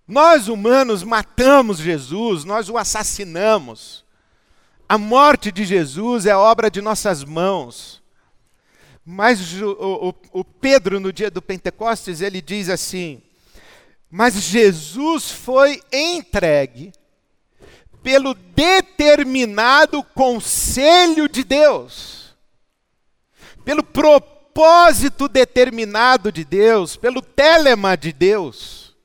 Nós 0.05 0.49
humanos 0.49 1.01
matamos 1.01 1.77
Jesus, 1.77 2.43
nós 2.43 2.67
o 2.67 2.77
assassinamos. 2.77 4.03
A 4.89 4.97
morte 4.97 5.49
de 5.49 5.63
Jesus 5.63 6.25
é 6.25 6.35
obra 6.35 6.69
de 6.69 6.81
nossas 6.81 7.23
mãos. 7.23 8.03
Mas 9.05 9.61
o, 9.61 10.09
o, 10.09 10.13
o 10.41 10.43
Pedro, 10.43 10.99
no 10.99 11.13
dia 11.13 11.31
do 11.31 11.41
Pentecostes, 11.41 12.19
ele 12.19 12.41
diz 12.41 12.67
assim: 12.67 13.21
mas 14.09 14.33
Jesus 14.35 15.29
foi 15.29 15.81
entregue 15.91 16.91
pelo 18.01 18.33
determinado 18.33 20.01
conselho 20.01 21.27
de 21.27 21.43
Deus, 21.43 22.35
pelo 23.63 23.83
propósito 23.83 25.27
determinado 25.27 26.31
de 26.31 26.43
Deus, 26.43 26.95
pelo 26.95 27.21
telema 27.21 27.95
de 27.95 28.11
Deus, 28.11 28.95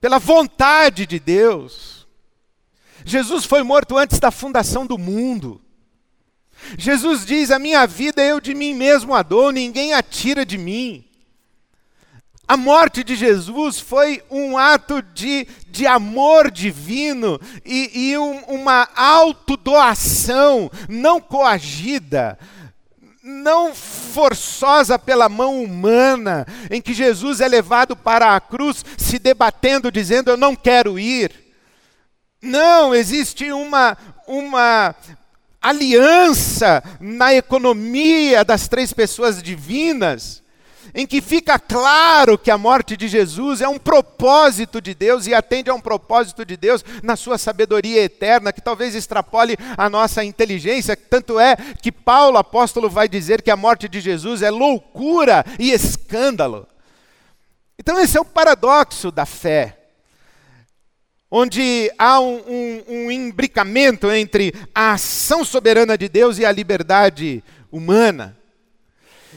pela 0.00 0.18
vontade 0.18 1.04
de 1.04 1.18
Deus. 1.18 2.06
Jesus 3.04 3.44
foi 3.44 3.62
morto 3.62 3.96
antes 3.96 4.20
da 4.20 4.30
fundação 4.30 4.86
do 4.86 4.98
mundo. 4.98 5.60
Jesus 6.78 7.24
diz: 7.24 7.50
A 7.50 7.58
minha 7.58 7.86
vida 7.86 8.22
eu 8.22 8.40
de 8.40 8.54
mim 8.54 8.74
mesmo 8.74 9.14
a 9.14 9.22
dou, 9.22 9.50
ninguém 9.50 9.94
a 9.94 10.02
tira 10.02 10.44
de 10.44 10.58
mim. 10.58 11.05
A 12.48 12.56
morte 12.56 13.02
de 13.02 13.16
Jesus 13.16 13.80
foi 13.80 14.22
um 14.30 14.56
ato 14.56 15.02
de, 15.02 15.48
de 15.68 15.84
amor 15.84 16.48
divino 16.48 17.40
e, 17.64 18.10
e 18.10 18.18
um, 18.18 18.38
uma 18.44 18.88
autodoação 18.94 20.70
não 20.88 21.20
coagida, 21.20 22.38
não 23.20 23.74
forçosa 23.74 24.96
pela 24.96 25.28
mão 25.28 25.60
humana, 25.60 26.46
em 26.70 26.80
que 26.80 26.94
Jesus 26.94 27.40
é 27.40 27.48
levado 27.48 27.96
para 27.96 28.36
a 28.36 28.40
cruz 28.40 28.84
se 28.96 29.18
debatendo, 29.18 29.90
dizendo: 29.90 30.30
Eu 30.30 30.36
não 30.36 30.54
quero 30.54 31.00
ir. 31.00 31.32
Não, 32.40 32.94
existe 32.94 33.50
uma, 33.50 33.98
uma 34.24 34.94
aliança 35.60 36.80
na 37.00 37.34
economia 37.34 38.44
das 38.44 38.68
três 38.68 38.92
pessoas 38.92 39.42
divinas, 39.42 40.44
em 40.96 41.06
que 41.06 41.20
fica 41.20 41.58
claro 41.58 42.38
que 42.38 42.50
a 42.50 42.56
morte 42.56 42.96
de 42.96 43.06
Jesus 43.06 43.60
é 43.60 43.68
um 43.68 43.78
propósito 43.78 44.80
de 44.80 44.94
Deus 44.94 45.26
e 45.26 45.34
atende 45.34 45.68
a 45.68 45.74
um 45.74 45.80
propósito 45.80 46.42
de 46.42 46.56
Deus 46.56 46.82
na 47.02 47.16
sua 47.16 47.36
sabedoria 47.36 48.02
eterna, 48.02 48.50
que 48.50 48.62
talvez 48.62 48.94
extrapole 48.94 49.58
a 49.76 49.90
nossa 49.90 50.24
inteligência. 50.24 50.96
Tanto 50.96 51.38
é 51.38 51.54
que 51.82 51.92
Paulo, 51.92 52.38
apóstolo, 52.38 52.88
vai 52.88 53.10
dizer 53.10 53.42
que 53.42 53.50
a 53.50 53.56
morte 53.56 53.90
de 53.90 54.00
Jesus 54.00 54.40
é 54.40 54.50
loucura 54.50 55.44
e 55.58 55.70
escândalo. 55.70 56.66
Então, 57.78 58.00
esse 58.00 58.16
é 58.16 58.20
o 58.20 58.24
paradoxo 58.24 59.10
da 59.10 59.26
fé 59.26 59.76
onde 61.30 61.92
há 61.98 62.20
um, 62.20 62.36
um, 62.46 62.84
um 62.88 63.10
imbricamento 63.10 64.10
entre 64.10 64.54
a 64.74 64.92
ação 64.92 65.44
soberana 65.44 65.98
de 65.98 66.08
Deus 66.08 66.38
e 66.38 66.46
a 66.46 66.52
liberdade 66.52 67.44
humana. 67.70 68.38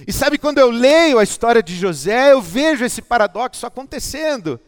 E 0.07 0.13
sabe, 0.13 0.37
quando 0.37 0.57
eu 0.59 0.69
leio 0.69 1.19
a 1.19 1.23
história 1.23 1.61
de 1.61 1.75
José, 1.75 2.31
eu 2.31 2.41
vejo 2.41 2.85
esse 2.85 3.01
paradoxo 3.01 3.65
acontecendo. 3.65 4.59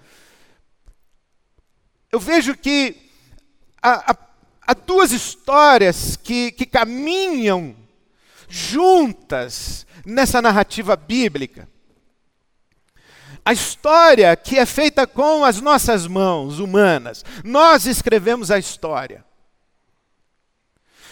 Eu 2.11 2.19
vejo 2.19 2.55
que 2.55 2.95
há, 3.81 4.11
há, 4.11 4.17
há 4.67 4.73
duas 4.73 5.11
histórias 5.11 6.17
que, 6.17 6.51
que 6.51 6.65
caminham 6.65 7.75
juntas 8.49 9.85
nessa 10.05 10.41
narrativa 10.41 10.95
bíblica. 10.95 11.67
A 13.43 13.53
história 13.53 14.35
que 14.35 14.59
é 14.59 14.65
feita 14.65 15.07
com 15.07 15.43
as 15.43 15.61
nossas 15.61 16.05
mãos 16.05 16.59
humanas. 16.59 17.25
Nós 17.43 17.85
escrevemos 17.85 18.51
a 18.51 18.59
história. 18.59 19.25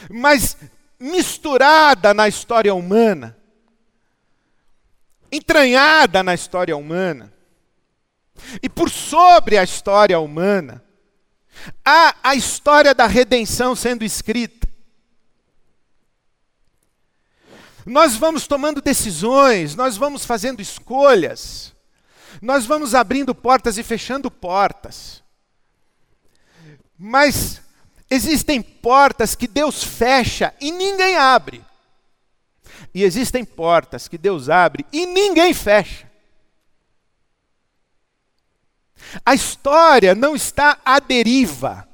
Mas 0.09 0.57
misturada 0.99 2.13
na 2.13 2.27
história 2.27 2.73
humana, 2.73 3.38
entranhada 5.31 6.23
na 6.23 6.33
história 6.33 6.75
humana, 6.75 7.33
e 8.61 8.69
por 8.69 8.89
sobre 8.89 9.57
a 9.57 9.63
história 9.63 10.19
humana, 10.19 10.83
há 11.83 12.15
a 12.23 12.35
história 12.35 12.93
da 12.93 13.05
redenção 13.05 13.75
sendo 13.75 14.03
escrita. 14.03 14.67
Nós 17.85 18.15
vamos 18.15 18.47
tomando 18.47 18.81
decisões, 18.81 19.75
nós 19.75 19.97
vamos 19.97 20.25
fazendo 20.25 20.61
escolhas. 20.61 21.73
Nós 22.41 22.65
vamos 22.65 22.95
abrindo 22.95 23.33
portas 23.35 23.77
e 23.77 23.83
fechando 23.83 24.29
portas. 24.31 25.23
Mas 26.97 27.61
existem 28.09 28.61
portas 28.61 29.35
que 29.35 29.47
Deus 29.47 29.83
fecha 29.83 30.53
e 30.59 30.71
ninguém 30.71 31.15
abre. 31.15 31.65
E 32.93 33.03
existem 33.03 33.45
portas 33.45 34.07
que 34.07 34.17
Deus 34.17 34.49
abre 34.49 34.85
e 34.91 35.05
ninguém 35.05 35.53
fecha. 35.53 36.09
A 39.25 39.33
história 39.33 40.13
não 40.13 40.35
está 40.35 40.79
à 40.83 40.99
deriva. 40.99 41.87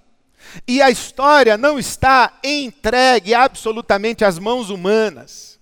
E 0.67 0.81
a 0.81 0.89
história 0.89 1.57
não 1.57 1.77
está 1.77 2.39
entregue 2.43 3.33
absolutamente 3.33 4.23
às 4.23 4.39
mãos 4.39 4.69
humanas. 4.69 5.59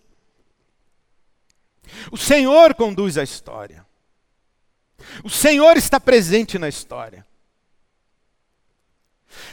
O 2.12 2.18
Senhor 2.18 2.76
conduz 2.76 3.18
a 3.18 3.24
história. 3.24 3.86
O 5.24 5.30
Senhor 5.30 5.78
está 5.78 6.00
presente 6.00 6.60
na 6.60 6.70
história. 6.70 7.26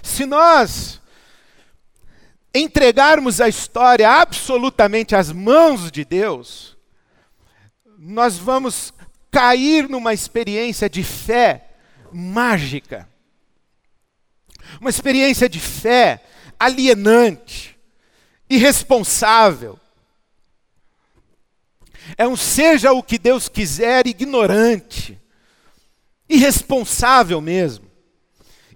Se 0.03 0.27
nós 0.27 1.01
entregarmos 2.54 3.40
a 3.40 3.49
história 3.49 4.11
absolutamente 4.11 5.14
às 5.14 5.33
mãos 5.33 5.90
de 5.90 6.04
Deus, 6.04 6.76
nós 7.99 8.37
vamos 8.38 8.92
cair 9.30 9.88
numa 9.88 10.12
experiência 10.12 10.88
de 10.88 11.03
fé 11.03 11.70
mágica. 12.12 13.09
Uma 14.81 14.90
experiência 14.90 15.48
de 15.48 15.61
fé 15.61 16.25
alienante, 16.59 17.79
irresponsável. 18.48 19.79
É 22.16 22.27
um 22.27 22.37
seja 22.37 22.92
o 22.92 23.03
que 23.03 23.18
Deus 23.18 23.48
quiser 23.48 24.07
ignorante 24.07 25.20
irresponsável 26.31 27.40
mesmo. 27.40 27.89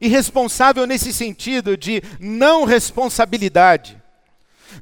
Irresponsável 0.04 0.86
nesse 0.86 1.12
sentido 1.12 1.76
de 1.76 2.02
não 2.20 2.64
responsabilidade, 2.64 4.00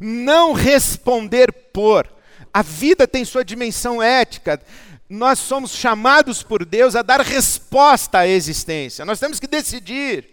não 0.00 0.52
responder 0.52 1.52
por. 1.52 2.08
A 2.52 2.62
vida 2.62 3.06
tem 3.06 3.24
sua 3.24 3.44
dimensão 3.44 4.02
ética. 4.02 4.60
Nós 5.08 5.38
somos 5.38 5.72
chamados 5.72 6.42
por 6.42 6.64
Deus 6.64 6.96
a 6.96 7.02
dar 7.02 7.20
resposta 7.20 8.18
à 8.18 8.26
existência. 8.26 9.04
Nós 9.04 9.20
temos 9.20 9.38
que 9.38 9.46
decidir. 9.46 10.28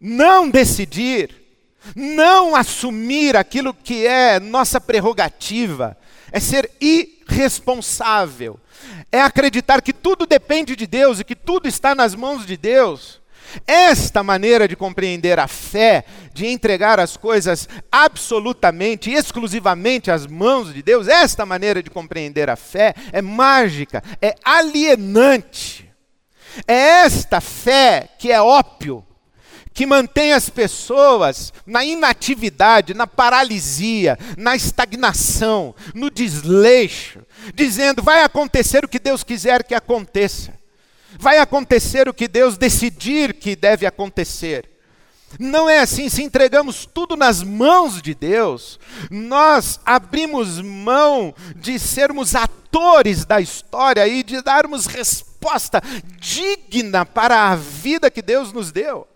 Não 0.00 0.50
decidir, 0.50 1.34
não 1.96 2.54
assumir 2.54 3.36
aquilo 3.36 3.72
que 3.72 4.06
é 4.06 4.38
nossa 4.38 4.80
prerrogativa, 4.80 5.96
é 6.30 6.38
ser 6.38 6.70
irresponsável 6.80 8.60
é 9.10 9.20
acreditar 9.20 9.80
que 9.80 9.92
tudo 9.92 10.26
depende 10.26 10.74
de 10.76 10.86
Deus 10.86 11.20
e 11.20 11.24
que 11.24 11.36
tudo 11.36 11.68
está 11.68 11.94
nas 11.94 12.14
mãos 12.14 12.44
de 12.44 12.56
Deus. 12.56 13.20
Esta 13.66 14.22
maneira 14.22 14.66
de 14.66 14.76
compreender 14.76 15.38
a 15.38 15.48
fé, 15.48 16.04
de 16.32 16.46
entregar 16.46 16.98
as 16.98 17.16
coisas 17.16 17.68
absolutamente, 17.90 19.10
exclusivamente 19.10 20.10
às 20.10 20.26
mãos 20.26 20.72
de 20.72 20.82
Deus, 20.82 21.08
esta 21.08 21.46
maneira 21.46 21.82
de 21.82 21.90
compreender 21.90 22.50
a 22.50 22.56
fé 22.56 22.94
é 23.12 23.22
mágica, 23.22 24.02
é 24.20 24.34
alienante. 24.44 25.90
É 26.66 26.74
esta 27.04 27.40
fé 27.40 28.08
que 28.18 28.30
é 28.30 28.40
ópio, 28.40 29.04
que 29.72 29.84
mantém 29.84 30.32
as 30.32 30.48
pessoas 30.48 31.52
na 31.66 31.84
inatividade, 31.84 32.94
na 32.94 33.08
paralisia, 33.08 34.16
na 34.38 34.54
estagnação, 34.54 35.74
no 35.92 36.10
desleixo, 36.10 37.20
dizendo: 37.52 38.02
vai 38.02 38.22
acontecer 38.22 38.84
o 38.84 38.88
que 38.88 39.00
Deus 39.00 39.24
quiser 39.24 39.64
que 39.64 39.74
aconteça, 39.74 40.54
vai 41.18 41.38
acontecer 41.38 42.08
o 42.08 42.14
que 42.14 42.28
Deus 42.28 42.56
decidir 42.56 43.34
que 43.34 43.56
deve 43.56 43.86
acontecer. 43.86 44.70
Não 45.38 45.68
é 45.68 45.80
assim, 45.80 46.08
se 46.08 46.22
entregamos 46.22 46.86
tudo 46.86 47.16
nas 47.16 47.42
mãos 47.42 48.00
de 48.00 48.14
Deus, 48.14 48.78
nós 49.10 49.80
abrimos 49.84 50.60
mão 50.60 51.34
de 51.56 51.78
sermos 51.78 52.34
atores 52.34 53.24
da 53.24 53.40
história 53.40 54.06
e 54.06 54.22
de 54.22 54.40
darmos 54.42 54.86
resposta 54.86 55.82
digna 56.20 57.04
para 57.04 57.50
a 57.50 57.56
vida 57.56 58.10
que 58.10 58.22
Deus 58.22 58.52
nos 58.52 58.70
deu. 58.70 59.08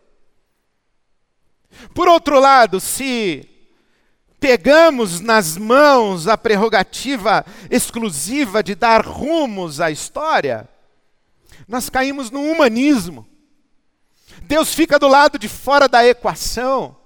Por 1.94 2.08
outro 2.08 2.40
lado, 2.40 2.80
se 2.80 3.48
pegamos 4.40 5.20
nas 5.20 5.56
mãos 5.56 6.26
a 6.26 6.36
prerrogativa 6.36 7.44
exclusiva 7.70 8.62
de 8.62 8.74
dar 8.74 9.04
rumos 9.04 9.80
à 9.80 9.90
história, 9.90 10.68
nós 11.66 11.88
caímos 11.88 12.30
no 12.30 12.40
humanismo. 12.40 13.26
Deus 14.42 14.74
fica 14.74 14.98
do 14.98 15.08
lado 15.08 15.38
de 15.38 15.48
fora 15.48 15.88
da 15.88 16.06
equação. 16.06 16.96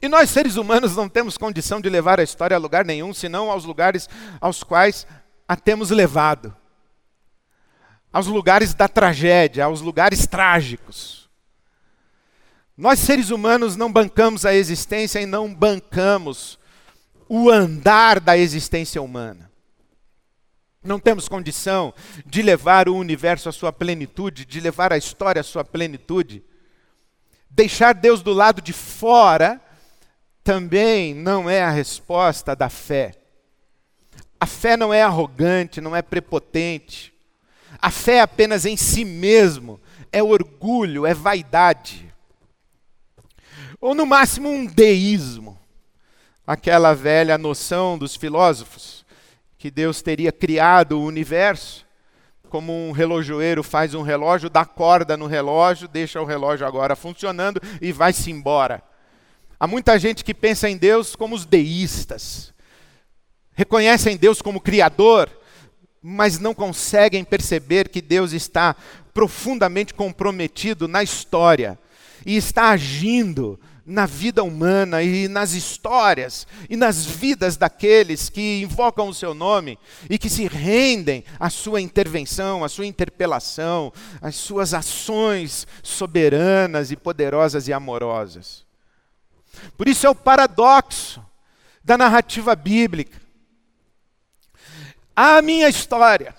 E 0.00 0.08
nós, 0.08 0.30
seres 0.30 0.56
humanos, 0.56 0.94
não 0.94 1.08
temos 1.08 1.36
condição 1.36 1.80
de 1.80 1.88
levar 1.88 2.20
a 2.20 2.22
história 2.22 2.56
a 2.56 2.60
lugar 2.60 2.84
nenhum, 2.84 3.12
senão 3.12 3.50
aos 3.50 3.64
lugares 3.64 4.08
aos 4.40 4.62
quais 4.62 5.06
a 5.48 5.56
temos 5.56 5.90
levado 5.90 6.54
aos 8.12 8.26
lugares 8.26 8.74
da 8.74 8.88
tragédia, 8.88 9.64
aos 9.64 9.80
lugares 9.80 10.26
trágicos. 10.26 11.28
Nós, 12.76 12.98
seres 13.00 13.30
humanos, 13.30 13.76
não 13.76 13.92
bancamos 13.92 14.46
a 14.46 14.54
existência 14.54 15.20
e 15.20 15.26
não 15.26 15.52
bancamos 15.52 16.58
o 17.28 17.50
andar 17.50 18.20
da 18.20 18.36
existência 18.38 19.02
humana. 19.02 19.47
Não 20.88 20.98
temos 20.98 21.28
condição 21.28 21.94
de 22.26 22.42
levar 22.42 22.88
o 22.88 22.96
universo 22.96 23.48
à 23.48 23.52
sua 23.52 23.72
plenitude, 23.72 24.44
de 24.44 24.60
levar 24.60 24.92
a 24.92 24.98
história 24.98 25.40
à 25.40 25.44
sua 25.44 25.64
plenitude. 25.64 26.42
Deixar 27.50 27.92
Deus 27.94 28.22
do 28.22 28.32
lado 28.32 28.60
de 28.60 28.72
fora 28.72 29.60
também 30.42 31.14
não 31.14 31.48
é 31.48 31.62
a 31.62 31.70
resposta 31.70 32.56
da 32.56 32.68
fé. 32.68 33.14
A 34.40 34.46
fé 34.46 34.76
não 34.76 34.92
é 34.92 35.02
arrogante, 35.02 35.80
não 35.80 35.94
é 35.94 36.02
prepotente. 36.02 37.12
A 37.80 37.90
fé 37.90 38.14
é 38.14 38.20
apenas 38.20 38.64
em 38.64 38.76
si 38.76 39.04
mesmo, 39.04 39.80
é 40.10 40.22
orgulho, 40.22 41.06
é 41.06 41.14
vaidade 41.14 42.08
ou 43.80 43.94
no 43.94 44.04
máximo 44.04 44.48
um 44.48 44.66
deísmo, 44.66 45.58
aquela 46.46 46.94
velha 46.94 47.38
noção 47.38 47.96
dos 47.96 48.16
filósofos 48.16 48.97
que 49.58 49.70
Deus 49.70 50.00
teria 50.00 50.30
criado 50.30 50.98
o 50.98 51.04
universo 51.04 51.88
como 52.48 52.72
um 52.72 52.92
relojoeiro 52.92 53.62
faz 53.62 53.94
um 53.94 54.02
relógio, 54.02 54.48
dá 54.48 54.64
corda 54.64 55.16
no 55.16 55.26
relógio, 55.26 55.86
deixa 55.86 56.20
o 56.20 56.24
relógio 56.24 56.66
agora 56.66 56.96
funcionando 56.96 57.60
e 57.80 57.92
vai-se 57.92 58.30
embora. 58.30 58.82
Há 59.60 59.66
muita 59.66 59.98
gente 59.98 60.24
que 60.24 60.32
pensa 60.32 60.68
em 60.68 60.76
Deus 60.76 61.14
como 61.14 61.34
os 61.34 61.44
deístas. 61.44 62.54
Reconhecem 63.54 64.16
Deus 64.16 64.40
como 64.40 64.60
Criador, 64.60 65.28
mas 66.02 66.38
não 66.38 66.54
conseguem 66.54 67.24
perceber 67.24 67.88
que 67.88 68.00
Deus 68.00 68.32
está 68.32 68.74
profundamente 69.12 69.92
comprometido 69.92 70.86
na 70.86 71.02
história 71.02 71.78
e 72.24 72.36
está 72.36 72.70
agindo 72.70 73.58
na 73.88 74.04
vida 74.04 74.44
humana 74.44 75.02
e 75.02 75.28
nas 75.28 75.52
histórias 75.52 76.46
e 76.68 76.76
nas 76.76 77.06
vidas 77.06 77.56
daqueles 77.56 78.28
que 78.28 78.60
invocam 78.60 79.08
o 79.08 79.14
seu 79.14 79.32
nome 79.32 79.78
e 80.10 80.18
que 80.18 80.28
se 80.28 80.46
rendem 80.46 81.24
à 81.40 81.48
sua 81.48 81.80
intervenção, 81.80 82.62
à 82.62 82.68
sua 82.68 82.84
interpelação, 82.84 83.90
às 84.20 84.34
suas 84.34 84.74
ações 84.74 85.66
soberanas 85.82 86.90
e 86.90 86.96
poderosas 86.96 87.66
e 87.66 87.72
amorosas. 87.72 88.66
Por 89.76 89.88
isso 89.88 90.06
é 90.06 90.10
o 90.10 90.14
paradoxo 90.14 91.24
da 91.82 91.96
narrativa 91.96 92.54
bíblica. 92.54 93.18
Há 95.16 95.38
a 95.38 95.42
minha 95.42 95.68
história, 95.68 96.34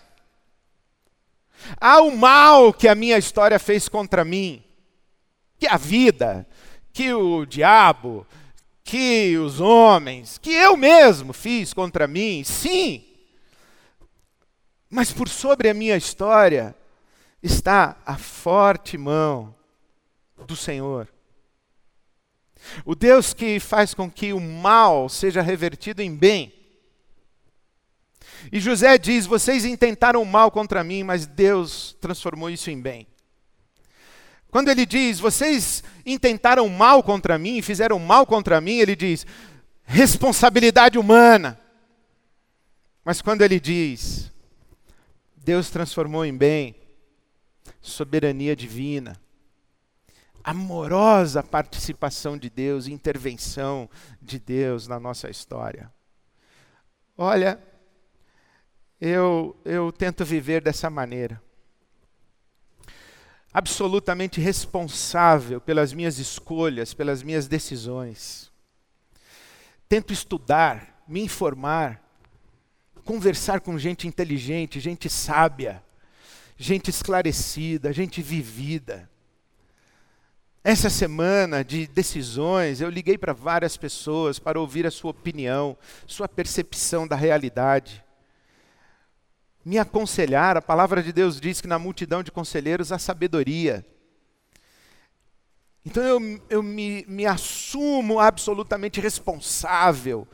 há 1.81 1.99
o 1.99 2.15
mal 2.15 2.71
que 2.71 2.87
a 2.87 2.93
minha 2.93 3.17
história 3.17 3.57
fez 3.57 3.89
contra 3.89 4.23
mim, 4.23 4.63
que 5.57 5.67
a 5.67 5.77
vida, 5.77 6.47
que 6.99 7.13
o 7.13 7.45
diabo, 7.45 8.27
que 8.83 9.37
os 9.37 9.61
homens, 9.61 10.37
que 10.37 10.51
eu 10.51 10.75
mesmo 10.75 11.31
fiz 11.31 11.73
contra 11.73 12.09
mim, 12.09 12.43
sim. 12.43 13.05
Mas 14.89 15.09
por 15.09 15.29
sobre 15.29 15.69
a 15.69 15.73
minha 15.73 15.95
história 15.95 16.75
está 17.41 17.95
a 18.05 18.17
forte 18.17 18.97
mão 18.97 19.55
do 20.45 20.57
Senhor. 20.57 21.07
O 22.83 22.93
Deus 22.95 23.33
que 23.33 23.61
faz 23.61 23.93
com 23.93 24.11
que 24.11 24.33
o 24.33 24.39
mal 24.41 25.07
seja 25.07 25.41
revertido 25.41 26.01
em 26.01 26.13
bem. 26.13 26.51
E 28.51 28.59
José 28.59 28.97
diz: 28.97 29.25
Vocês 29.25 29.63
intentaram 29.63 30.25
mal 30.25 30.51
contra 30.51 30.83
mim, 30.83 31.03
mas 31.03 31.25
Deus 31.25 31.95
transformou 32.01 32.49
isso 32.49 32.69
em 32.69 32.81
bem. 32.81 33.07
Quando 34.51 34.67
ele 34.67 34.85
diz: 34.85 35.17
Vocês 35.17 35.81
intentaram 36.05 36.67
mal 36.69 37.03
contra 37.03 37.37
mim 37.37 37.61
fizeram 37.61 37.99
mal 37.99 38.25
contra 38.25 38.59
mim, 38.59 38.77
ele 38.77 38.95
diz: 38.95 39.25
responsabilidade 39.83 40.97
humana. 40.97 41.59
Mas 43.03 43.21
quando 43.21 43.41
ele 43.41 43.59
diz: 43.59 44.31
Deus 45.37 45.69
transformou 45.69 46.25
em 46.25 46.35
bem, 46.35 46.75
soberania 47.81 48.55
divina 48.55 49.19
amorosa 50.49 51.43
participação 51.43 52.37
de 52.37 52.49
Deus, 52.49 52.87
intervenção 52.87 53.89
de 54.21 54.39
Deus 54.39 54.87
na 54.87 54.99
nossa 54.99 55.29
história. 55.29 55.91
Olha, 57.17 57.61
eu, 58.99 59.55
eu 59.65 59.91
tento 59.91 60.25
viver 60.25 60.61
dessa 60.61 60.89
maneira. 60.89 61.41
Absolutamente 63.53 64.39
responsável 64.39 65.59
pelas 65.59 65.91
minhas 65.93 66.19
escolhas, 66.19 66.93
pelas 66.93 67.23
minhas 67.23 67.47
decisões. 67.47 68.51
Tento 69.87 70.13
estudar, 70.13 71.03
me 71.07 71.21
informar, 71.21 72.03
conversar 73.03 73.59
com 73.61 73.77
gente 73.79 74.07
inteligente, 74.07 74.79
gente 74.79 75.09
sábia, 75.09 75.83
gente 76.55 76.89
esclarecida, 76.89 77.91
gente 77.91 78.21
vivida 78.21 79.09
essa 80.63 80.89
semana 80.89 81.63
de 81.63 81.87
decisões, 81.87 82.81
eu 82.81 82.89
liguei 82.89 83.17
para 83.17 83.33
várias 83.33 83.77
pessoas 83.77 84.39
para 84.39 84.59
ouvir 84.59 84.85
a 84.85 84.91
sua 84.91 85.11
opinião, 85.11 85.77
sua 86.05 86.27
percepção 86.27 87.07
da 87.07 87.15
realidade. 87.15 88.03
Me 89.63 89.77
aconselhar, 89.77 90.57
a 90.57 90.61
palavra 90.61 91.03
de 91.03 91.11
Deus 91.11 91.39
diz 91.39 91.59
que 91.59 91.67
na 91.67 91.77
multidão 91.77 92.23
de 92.23 92.31
conselheiros 92.31 92.91
há 92.91 92.97
sabedoria. 92.97 93.85
Então 95.85 96.03
eu, 96.03 96.41
eu 96.49 96.63
me, 96.63 97.05
me 97.07 97.25
assumo 97.25 98.19
absolutamente 98.19 98.99
responsável 98.99 100.27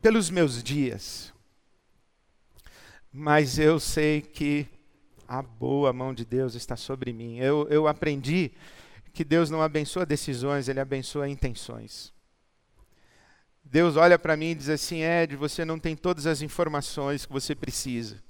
pelos 0.00 0.28
meus 0.30 0.62
dias. 0.62 1.32
Mas 3.12 3.58
eu 3.58 3.78
sei 3.78 4.20
que 4.20 4.66
a 5.28 5.42
boa 5.42 5.92
mão 5.92 6.12
de 6.12 6.24
Deus 6.24 6.54
está 6.54 6.76
sobre 6.76 7.12
mim. 7.12 7.38
Eu, 7.38 7.66
eu 7.68 7.86
aprendi 7.86 8.52
que 9.12 9.24
Deus 9.24 9.50
não 9.50 9.62
abençoa 9.62 10.06
decisões, 10.06 10.68
Ele 10.68 10.80
abençoa 10.80 11.28
intenções. 11.28 12.12
Deus 13.64 13.96
olha 13.96 14.18
para 14.18 14.36
mim 14.36 14.50
e 14.50 14.54
diz 14.54 14.68
assim: 14.68 15.02
Ed, 15.02 15.36
você 15.36 15.64
não 15.64 15.78
tem 15.78 15.96
todas 15.96 16.26
as 16.26 16.42
informações 16.42 17.24
que 17.24 17.32
você 17.32 17.54
precisa. 17.54 18.22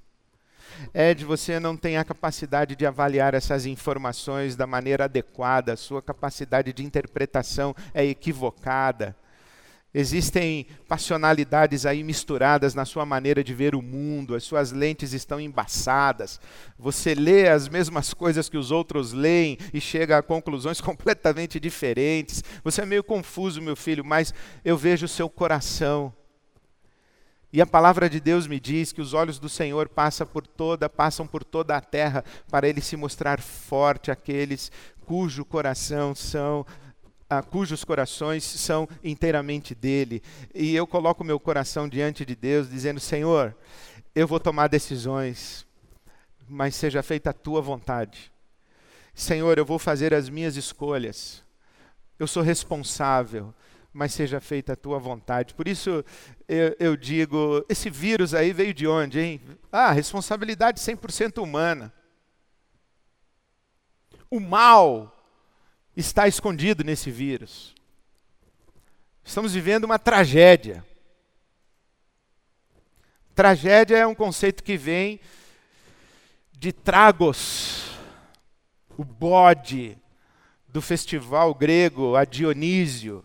Ed, 0.95 1.25
você 1.25 1.61
não 1.61 1.77
tem 1.77 1.97
a 1.97 2.05
capacidade 2.05 2.75
de 2.75 2.87
avaliar 2.87 3.35
essas 3.35 3.67
informações 3.67 4.57
da 4.57 4.67
maneira 4.67 5.05
adequada, 5.05 5.77
sua 5.77 6.03
capacidade 6.03 6.73
de 6.73 6.85
interpretação 6.85 7.75
é 7.93 8.05
equivocada. 8.05 9.17
Existem 9.95 10.67
passionalidades 10.89 11.85
aí 11.85 12.03
misturadas 12.03 12.75
na 12.75 12.87
sua 12.87 13.05
maneira 13.05 13.45
de 13.45 13.53
ver 13.53 13.75
o 13.75 13.83
mundo, 13.83 14.35
as 14.35 14.43
suas 14.43 14.73
lentes 14.73 15.13
estão 15.13 15.39
embaçadas. 15.39 16.41
Você 16.79 17.15
lê 17.15 17.49
as 17.49 17.69
mesmas 17.69 18.15
coisas 18.15 18.49
que 18.49 18.57
os 18.57 18.71
outros 18.71 19.13
leem 19.13 19.59
e 19.73 19.83
chega 19.83 20.17
a 20.17 20.23
conclusões 20.23 20.81
completamente 20.83 21.61
diferentes. 21.61 22.43
Você 22.65 22.81
é 22.81 22.87
meio 22.87 23.05
confuso, 23.05 23.61
meu 23.61 23.77
filho, 23.77 24.03
mas 24.03 24.33
eu 24.65 24.79
vejo 24.79 25.05
o 25.05 25.09
seu 25.09 25.29
coração. 25.29 26.11
E 27.53 27.61
a 27.61 27.67
palavra 27.67 28.09
de 28.09 28.19
Deus 28.19 28.47
me 28.47 28.59
diz 28.59 28.93
que 28.93 29.01
os 29.03 29.13
olhos 29.13 29.39
do 29.39 29.47
Senhor 29.47 29.91
passam 29.91 30.27
por 30.27 30.47
toda, 30.47 30.89
passam 30.89 31.27
por 31.27 31.45
toda 31.45 31.77
a 31.77 31.83
terra 31.83 32.25
para 32.51 32.67
ele 32.67 32.81
se 32.81 32.97
mostrar 32.97 33.43
forte 33.43 34.11
àqueles 34.11 34.73
cujo 35.05 35.45
coração 35.45 36.15
são 36.15 36.65
ah, 37.39 37.43
cujos 37.43 37.85
corações 37.85 38.45
são 38.45 38.89
inteiramente 39.03 39.75
dele. 39.75 40.23
E 40.55 40.75
eu 40.75 40.87
coloco 40.87 41.25
meu 41.25 41.41
coração 41.41 41.89
diante 41.89 42.25
de 42.25 42.37
Deus, 42.37 42.69
dizendo: 42.69 43.01
Senhor, 43.01 43.57
eu 44.15 44.27
vou 44.27 44.39
tomar 44.39 44.69
decisões, 44.69 45.67
mas 46.49 46.75
seja 46.75 47.03
feita 47.03 47.31
a 47.31 47.33
tua 47.33 47.63
vontade. 47.63 48.31
Senhor, 49.15 49.57
eu 49.57 49.65
vou 49.65 49.79
fazer 49.79 50.13
as 50.13 50.29
minhas 50.29 50.57
escolhas. 50.57 51.43
Eu 52.19 52.27
sou 52.27 52.43
responsável, 52.43 53.55
mas 53.93 54.13
seja 54.13 54.41
feita 54.41 54.75
a 54.75 54.77
tua 54.77 54.99
vontade. 54.99 55.55
Por 55.55 55.67
isso 55.67 56.05
eu, 56.47 56.77
eu 56.79 56.97
digo: 56.97 57.65
esse 57.69 57.89
vírus 57.89 58.35
aí 58.35 58.53
veio 58.53 58.75
de 58.75 58.87
onde, 58.87 59.21
hein? 59.21 59.41
Ah, 59.71 59.91
responsabilidade 59.91 60.81
100% 60.81 61.43
humana. 61.43 61.93
O 64.31 64.39
mal 64.41 65.12
está 65.97 66.27
escondido 66.27 66.83
nesse 66.83 67.11
vírus. 67.11 67.75
Estamos 69.25 69.53
vivendo 69.53 69.85
uma 69.85 69.99
tragédia. 69.99 70.85
Tragédia 73.35 73.97
é 73.97 74.07
um 74.07 74.15
conceito 74.15 74.63
que 74.63 74.77
vem 74.77 75.21
de 76.53 76.73
tragos, 76.73 77.91
o 78.97 79.05
bode 79.05 79.99
do 80.69 80.81
festival 80.81 81.55
grego 81.55 82.17
a 82.17 82.25
Dionísio. 82.25 83.25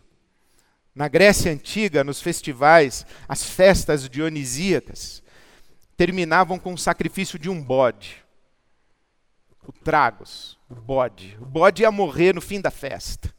Na 0.93 1.07
Grécia 1.07 1.51
Antiga, 1.51 2.03
nos 2.03 2.21
festivais, 2.21 3.05
as 3.27 3.43
festas 3.43 4.09
dionisíacas 4.09 5.21
terminavam 5.95 6.57
com 6.57 6.73
o 6.73 6.77
sacrifício 6.77 7.37
de 7.37 7.49
um 7.49 7.61
bode, 7.61 8.23
o 9.63 9.71
tragos 9.71 10.56
o 10.69 10.75
bode. 10.75 11.37
O 11.41 11.45
bode 11.45 11.83
ia 11.83 11.91
morrer 11.91 12.33
no 12.33 12.41
fim 12.41 12.59
da 12.59 12.71
festa. 12.71 13.33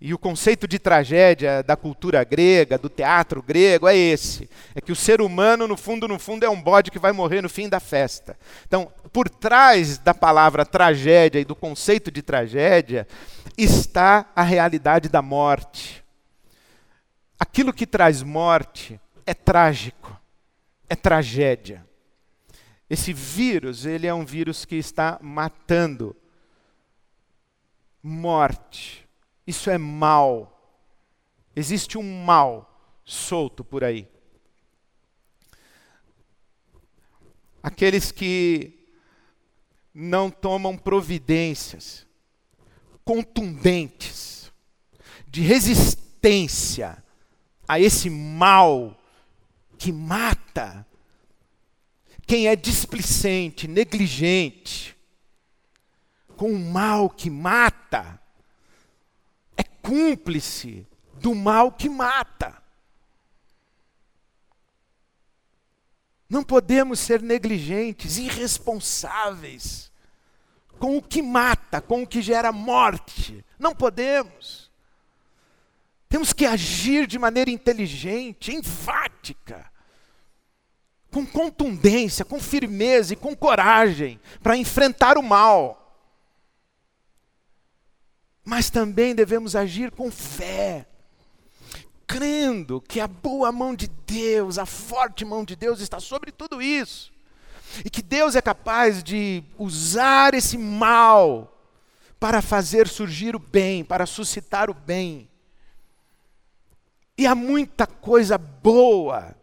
E 0.00 0.14
o 0.14 0.18
conceito 0.18 0.68
de 0.68 0.78
tragédia 0.78 1.60
da 1.60 1.76
cultura 1.76 2.22
grega, 2.22 2.78
do 2.78 2.88
teatro 2.88 3.42
grego, 3.42 3.88
é 3.88 3.96
esse: 3.96 4.48
é 4.74 4.80
que 4.80 4.92
o 4.92 4.96
ser 4.96 5.20
humano, 5.20 5.66
no 5.66 5.76
fundo, 5.76 6.06
no 6.06 6.18
fundo, 6.20 6.44
é 6.44 6.48
um 6.48 6.60
bode 6.60 6.90
que 6.90 7.00
vai 7.00 7.10
morrer 7.10 7.42
no 7.42 7.48
fim 7.48 7.68
da 7.68 7.80
festa. 7.80 8.38
Então, 8.66 8.92
por 9.12 9.28
trás 9.28 9.98
da 9.98 10.14
palavra 10.14 10.64
tragédia 10.64 11.40
e 11.40 11.44
do 11.44 11.56
conceito 11.56 12.12
de 12.12 12.22
tragédia, 12.22 13.08
está 13.56 14.30
a 14.36 14.42
realidade 14.42 15.08
da 15.08 15.20
morte. 15.20 16.04
Aquilo 17.40 17.72
que 17.72 17.86
traz 17.86 18.22
morte 18.22 19.00
é 19.26 19.34
trágico, 19.34 20.16
é 20.88 20.94
tragédia. 20.94 21.84
Esse 22.88 23.12
vírus, 23.12 23.84
ele 23.84 24.06
é 24.06 24.14
um 24.14 24.24
vírus 24.24 24.64
que 24.64 24.76
está 24.76 25.18
matando 25.20 26.16
morte. 28.02 29.06
Isso 29.46 29.70
é 29.70 29.78
mal. 29.78 30.54
Existe 31.54 31.98
um 31.98 32.24
mal 32.24 32.64
solto 33.04 33.64
por 33.64 33.82
aí. 33.82 34.08
aqueles 37.62 38.10
que 38.10 38.72
não 39.94 40.30
tomam 40.30 40.76
providências 40.76 42.06
contundentes 43.04 44.50
de 45.26 45.42
resistência 45.42 47.02
a 47.66 47.78
esse 47.78 48.08
mal 48.08 48.98
que 49.76 49.92
mata. 49.92 50.86
Quem 52.26 52.48
é 52.48 52.56
displicente, 52.56 53.66
negligente, 53.66 54.96
com 56.38 56.52
o 56.52 56.58
mal 56.58 57.10
que 57.10 57.28
mata, 57.28 58.18
é 59.56 59.64
cúmplice 59.64 60.86
do 61.14 61.34
mal 61.34 61.72
que 61.72 61.88
mata. 61.88 62.62
Não 66.30 66.44
podemos 66.44 67.00
ser 67.00 67.20
negligentes, 67.20 68.18
irresponsáveis 68.18 69.90
com 70.78 70.96
o 70.96 71.02
que 71.02 71.20
mata, 71.20 71.80
com 71.80 72.04
o 72.04 72.06
que 72.06 72.22
gera 72.22 72.52
morte. 72.52 73.44
Não 73.58 73.74
podemos. 73.74 74.70
Temos 76.08 76.32
que 76.32 76.46
agir 76.46 77.04
de 77.08 77.18
maneira 77.18 77.50
inteligente, 77.50 78.54
enfática, 78.54 79.68
com 81.10 81.26
contundência, 81.26 82.24
com 82.24 82.38
firmeza 82.38 83.14
e 83.14 83.16
com 83.16 83.34
coragem 83.34 84.20
para 84.40 84.56
enfrentar 84.56 85.18
o 85.18 85.22
mal. 85.22 85.87
Mas 88.48 88.70
também 88.70 89.14
devemos 89.14 89.54
agir 89.54 89.90
com 89.90 90.10
fé 90.10 90.86
crendo 92.06 92.80
que 92.80 92.98
a 92.98 93.06
boa 93.06 93.52
mão 93.52 93.74
de 93.74 93.88
Deus, 94.06 94.56
a 94.56 94.64
forte 94.64 95.22
mão 95.22 95.44
de 95.44 95.54
Deus 95.54 95.80
está 95.80 96.00
sobre 96.00 96.32
tudo 96.32 96.62
isso. 96.62 97.12
E 97.84 97.90
que 97.90 98.00
Deus 98.00 98.34
é 98.34 98.40
capaz 98.40 99.02
de 99.02 99.44
usar 99.58 100.32
esse 100.32 100.56
mal 100.56 101.62
para 102.18 102.40
fazer 102.40 102.88
surgir 102.88 103.36
o 103.36 103.38
bem, 103.38 103.84
para 103.84 104.06
suscitar 104.06 104.70
o 104.70 104.74
bem. 104.74 105.28
E 107.18 107.26
há 107.26 107.34
muita 107.34 107.86
coisa 107.86 108.38
boa 108.38 109.36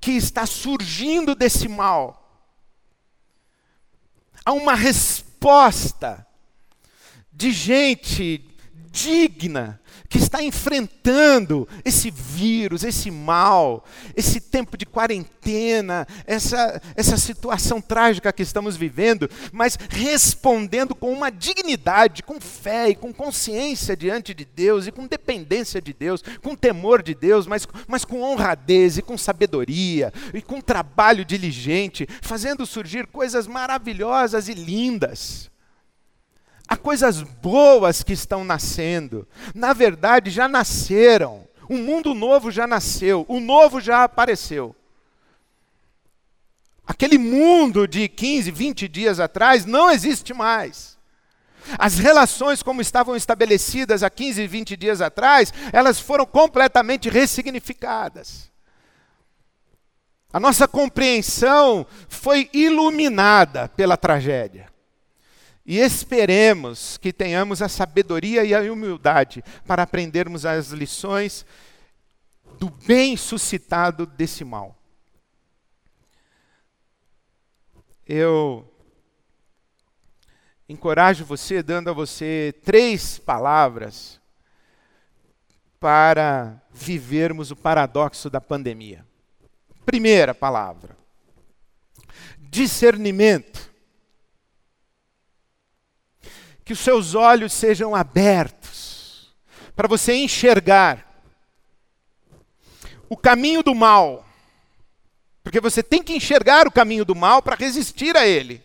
que 0.00 0.12
está 0.12 0.46
surgindo 0.46 1.34
desse 1.34 1.66
mal. 1.66 2.46
Há 4.44 4.52
uma 4.52 4.76
resposta 4.76 6.24
de 7.32 7.50
gente 7.50 8.51
digna 8.92 9.80
que 10.08 10.18
está 10.18 10.42
enfrentando 10.42 11.66
esse 11.84 12.10
vírus, 12.10 12.84
esse 12.84 13.10
mal, 13.10 13.84
esse 14.14 14.40
tempo 14.40 14.76
de 14.76 14.84
quarentena, 14.84 16.06
essa, 16.26 16.80
essa 16.94 17.16
situação 17.16 17.80
trágica 17.80 18.32
que 18.32 18.42
estamos 18.42 18.76
vivendo, 18.76 19.28
mas 19.50 19.78
respondendo 19.88 20.94
com 20.94 21.10
uma 21.10 21.30
dignidade, 21.30 22.22
com 22.22 22.38
fé 22.38 22.90
e 22.90 22.94
com 22.94 23.12
consciência 23.12 23.96
diante 23.96 24.34
de 24.34 24.44
Deus 24.44 24.86
e 24.86 24.92
com 24.92 25.06
dependência 25.06 25.80
de 25.80 25.94
Deus, 25.94 26.22
com 26.42 26.54
temor 26.54 27.02
de 27.02 27.14
Deus, 27.14 27.46
mas, 27.46 27.66
mas 27.88 28.04
com 28.04 28.20
honradez 28.20 28.98
e 28.98 29.02
com 29.02 29.16
sabedoria 29.16 30.12
e 30.34 30.42
com 30.42 30.60
trabalho 30.60 31.24
diligente, 31.24 32.06
fazendo 32.20 32.66
surgir 32.66 33.06
coisas 33.06 33.46
maravilhosas 33.46 34.48
e 34.48 34.54
lindas. 34.54 35.50
Há 36.66 36.76
coisas 36.76 37.22
boas 37.22 38.02
que 38.02 38.12
estão 38.12 38.44
nascendo. 38.44 39.26
Na 39.54 39.72
verdade, 39.72 40.30
já 40.30 40.48
nasceram. 40.48 41.46
Um 41.68 41.78
mundo 41.78 42.14
novo 42.14 42.50
já 42.50 42.66
nasceu. 42.66 43.24
O 43.28 43.40
novo 43.40 43.80
já 43.80 44.04
apareceu. 44.04 44.74
Aquele 46.86 47.18
mundo 47.18 47.86
de 47.86 48.08
15, 48.08 48.50
20 48.50 48.88
dias 48.88 49.20
atrás 49.20 49.64
não 49.64 49.90
existe 49.90 50.34
mais. 50.34 50.98
As 51.78 51.98
relações 51.98 52.62
como 52.62 52.80
estavam 52.80 53.14
estabelecidas 53.14 54.02
há 54.02 54.10
15, 54.10 54.46
20 54.46 54.76
dias 54.76 55.00
atrás, 55.00 55.52
elas 55.72 56.00
foram 56.00 56.26
completamente 56.26 57.08
ressignificadas. 57.08 58.50
A 60.32 60.40
nossa 60.40 60.66
compreensão 60.66 61.86
foi 62.08 62.48
iluminada 62.52 63.68
pela 63.68 63.96
tragédia. 63.96 64.71
E 65.64 65.78
esperemos 65.78 66.98
que 66.98 67.12
tenhamos 67.12 67.62
a 67.62 67.68
sabedoria 67.68 68.44
e 68.44 68.54
a 68.54 68.60
humildade 68.60 69.44
para 69.66 69.84
aprendermos 69.84 70.44
as 70.44 70.70
lições 70.70 71.46
do 72.58 72.68
bem 72.68 73.16
suscitado 73.16 74.04
desse 74.04 74.44
mal. 74.44 74.76
Eu 78.06 78.68
encorajo 80.68 81.24
você, 81.24 81.62
dando 81.62 81.90
a 81.90 81.92
você 81.92 82.54
três 82.64 83.18
palavras 83.18 84.20
para 85.78 86.60
vivermos 86.72 87.50
o 87.50 87.56
paradoxo 87.56 88.28
da 88.28 88.40
pandemia. 88.40 89.06
Primeira 89.86 90.34
palavra: 90.34 90.96
discernimento 92.38 93.71
que 96.64 96.72
os 96.72 96.78
seus 96.78 97.14
olhos 97.14 97.52
sejam 97.52 97.94
abertos 97.94 99.32
para 99.74 99.88
você 99.88 100.14
enxergar 100.14 101.06
o 103.08 103.16
caminho 103.16 103.62
do 103.62 103.74
mal. 103.74 104.24
Porque 105.42 105.60
você 105.60 105.82
tem 105.82 106.02
que 106.02 106.14
enxergar 106.14 106.66
o 106.68 106.72
caminho 106.72 107.04
do 107.04 107.14
mal 107.14 107.42
para 107.42 107.56
resistir 107.56 108.16
a 108.16 108.26
ele, 108.26 108.62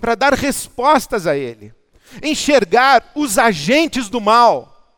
para 0.00 0.14
dar 0.14 0.32
respostas 0.32 1.26
a 1.26 1.36
ele. 1.36 1.74
Enxergar 2.22 3.10
os 3.14 3.38
agentes 3.38 4.08
do 4.08 4.20
mal, 4.20 4.94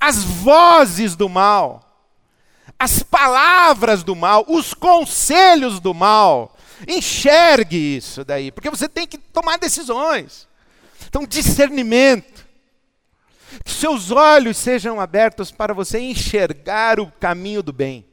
as 0.00 0.24
vozes 0.24 1.14
do 1.14 1.28
mal, 1.28 1.88
as 2.76 3.02
palavras 3.02 4.02
do 4.02 4.16
mal, 4.16 4.44
os 4.48 4.74
conselhos 4.74 5.78
do 5.78 5.94
mal. 5.94 6.56
Enxergue 6.86 7.96
isso 7.96 8.24
daí, 8.24 8.50
porque 8.50 8.70
você 8.70 8.88
tem 8.88 9.06
que 9.06 9.18
tomar 9.18 9.58
decisões. 9.58 10.47
Então, 11.08 11.26
discernimento. 11.26 12.46
Que 13.64 13.70
seus 13.70 14.10
olhos 14.10 14.56
sejam 14.56 15.00
abertos 15.00 15.50
para 15.50 15.72
você 15.72 15.98
enxergar 15.98 17.00
o 17.00 17.10
caminho 17.10 17.62
do 17.62 17.72
bem. 17.72 18.06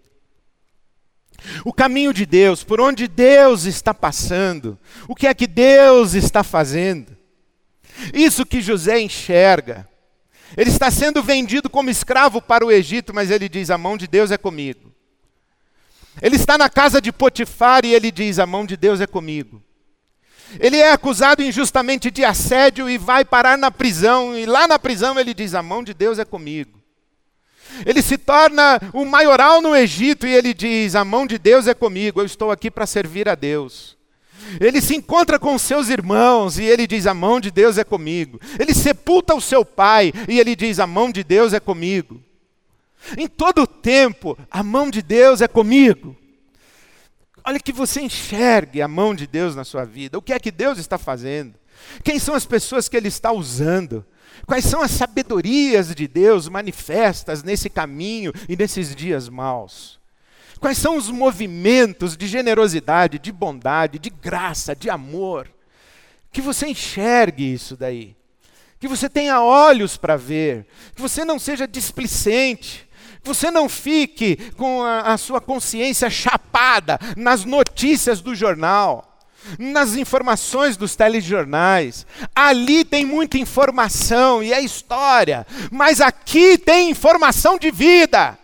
O 1.64 1.74
caminho 1.74 2.14
de 2.14 2.26
Deus, 2.26 2.64
por 2.64 2.80
onde 2.80 3.08
Deus 3.08 3.66
está 3.66 3.94
passando, 3.94 4.80
o 5.08 5.14
que 5.14 5.28
é 5.28 5.34
que 5.34 5.46
Deus 5.46 6.14
está 6.14 6.44
fazendo. 6.44 7.16
Isso 8.14 8.46
que 8.46 8.62
José 8.62 9.00
enxerga. 9.00 9.88
Ele 10.56 10.70
está 10.70 10.90
sendo 10.90 11.22
vendido 11.22 11.70
como 11.70 11.90
escravo 11.90 12.42
para 12.42 12.66
o 12.66 12.72
Egito, 12.72 13.14
mas 13.14 13.30
ele 13.30 13.50
diz: 13.50 13.70
A 13.70 13.78
mão 13.78 13.98
de 13.98 14.08
Deus 14.08 14.32
é 14.32 14.38
comigo. 14.38 14.94
Ele 16.22 16.36
está 16.36 16.58
na 16.58 16.70
casa 16.70 17.02
de 17.02 17.12
Potifar 17.12 17.86
e 17.86 17.94
ele 17.94 18.12
diz: 18.12 18.40
A 18.40 18.46
mão 18.46 18.66
de 18.66 18.78
Deus 18.78 19.02
é 19.02 19.08
comigo. 19.08 19.62
Ele 20.60 20.78
é 20.78 20.91
acusado 20.91 21.44
injustamente 21.44 22.10
de 22.10 22.24
assédio 22.24 22.89
e 22.89 22.98
vai 22.98 23.26
parar 23.26 23.58
na 23.58 23.72
prisão, 23.72 24.38
e 24.38 24.46
lá 24.46 24.68
na 24.68 24.80
prisão 24.80 25.20
ele 25.20 25.34
diz: 25.34 25.54
A 25.54 25.62
mão 25.62 25.84
de 25.84 25.94
Deus 25.94 26.20
é 26.20 26.26
comigo. 26.26 26.80
Ele 27.86 28.02
se 28.02 28.18
torna 28.18 28.80
o 28.94 29.04
maioral 29.04 29.62
no 29.62 29.76
Egito 29.76 30.28
e 30.28 30.34
ele 30.34 30.54
diz: 30.54 30.96
A 30.96 31.04
mão 31.04 31.26
de 31.26 31.38
Deus 31.38 31.68
é 31.68 31.74
comigo, 31.74 32.22
eu 32.22 32.26
estou 32.26 32.52
aqui 32.52 32.70
para 32.70 32.86
servir 32.86 33.28
a 33.28 33.36
Deus. 33.36 33.96
Ele 34.60 34.80
se 34.80 34.96
encontra 34.96 35.39
com 35.39 35.58
seus 35.58 35.89
irmãos 35.89 36.58
e 36.58 36.63
ele 36.63 36.86
diz: 36.88 37.08
A 37.08 37.13
mão 37.13 37.39
de 37.39 37.52
Deus 37.52 37.78
é 37.78 37.84
comigo. 37.84 38.39
Ele 38.60 38.74
sepulta 38.74 39.34
o 39.34 39.41
seu 39.41 39.65
pai 39.65 40.13
e 40.28 40.39
ele 40.39 40.56
diz: 40.56 40.80
A 40.80 40.88
mão 40.88 41.12
de 41.12 41.24
Deus 41.24 41.54
é 41.54 41.60
comigo. 41.60 42.22
Em 43.18 43.28
todo 43.28 43.63
o 43.63 43.68
tempo, 43.68 44.38
a 44.50 44.63
mão 44.63 44.89
de 44.89 45.02
Deus 45.02 45.41
é 45.41 45.48
comigo. 45.48 46.15
Olha 47.46 47.60
que 47.60 47.72
você 47.72 48.02
enxergue 48.02 48.82
a 48.82 48.88
mão 48.88 49.14
de 49.14 49.28
Deus 49.28 49.56
na 49.56 49.64
sua 49.64 49.86
vida. 49.86 50.18
O 50.18 50.22
que 50.22 50.34
é 50.34 50.40
que 50.40 50.50
Deus 50.50 50.80
está 50.80 50.98
fazendo? 50.98 51.54
Quem 52.04 52.18
são 52.18 52.34
as 52.34 52.46
pessoas 52.46 52.90
que 52.90 52.98
Ele 52.98 53.08
está 53.08 53.32
usando? 53.32 54.04
Quais 54.48 54.66
são 54.66 54.82
as 54.82 54.92
sabedorias 54.92 55.94
de 55.94 56.08
Deus 56.08 56.50
manifestas 56.50 57.44
nesse 57.44 57.70
caminho 57.70 58.34
e 58.50 58.56
nesses 58.56 58.96
dias 58.96 59.30
maus? 59.30 60.00
Quais 60.60 60.78
são 60.78 60.98
os 60.98 61.12
movimentos 61.12 62.18
de 62.18 62.26
generosidade, 62.26 63.20
de 63.20 63.32
bondade, 63.32 64.00
de 64.00 64.10
graça, 64.10 64.76
de 64.76 64.90
amor? 64.90 65.48
Que 66.32 66.42
você 66.42 66.68
enxergue 66.68 67.54
isso 67.54 67.78
daí. 67.78 68.16
Que 68.80 68.88
você 68.88 69.08
tenha 69.08 69.42
olhos 69.42 69.98
para 69.98 70.18
ver. 70.18 70.66
Que 70.96 71.02
você 71.02 71.24
não 71.24 71.38
seja 71.38 71.68
displicente 71.68 72.85
você 73.26 73.50
não 73.50 73.68
fique 73.68 74.52
com 74.56 74.84
a, 74.84 75.14
a 75.14 75.18
sua 75.18 75.42
consciência 75.42 76.10
chapada 76.10 77.00
nas 77.18 77.44
notícias 77.44 78.22
do 78.22 78.36
jornal, 78.36 79.20
nas 79.60 79.96
informações 79.96 80.78
dos 80.78 80.96
telejornais. 80.96 82.06
Ali 82.36 82.86
tem 82.86 83.06
muita 83.06 83.38
informação 83.38 84.42
e 84.42 84.54
é 84.54 84.62
história, 84.62 85.46
mas 85.72 86.00
aqui 86.02 86.58
tem 86.58 86.90
informação 86.90 87.58
de 87.58 87.72
vida. 87.72 88.38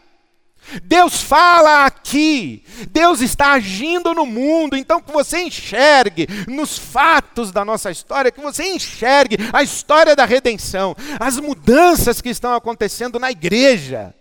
Deus 0.83 1.21
fala 1.21 1.85
aqui, 1.85 2.63
Deus 2.91 3.19
está 3.19 3.53
agindo 3.53 4.13
no 4.13 4.25
mundo, 4.25 4.77
então 4.77 5.01
que 5.01 5.11
você 5.11 5.41
enxergue 5.41 6.27
nos 6.47 6.77
fatos 6.77 7.51
da 7.51 7.65
nossa 7.65 7.91
história, 7.91 8.31
que 8.31 8.39
você 8.39 8.63
enxergue 8.63 9.37
a 9.51 9.63
história 9.63 10.15
da 10.15 10.23
redenção, 10.23 10.95
as 11.19 11.37
mudanças 11.37 12.21
que 12.21 12.29
estão 12.29 12.53
acontecendo 12.53 13.19
na 13.19 13.31
igreja, 13.31 14.13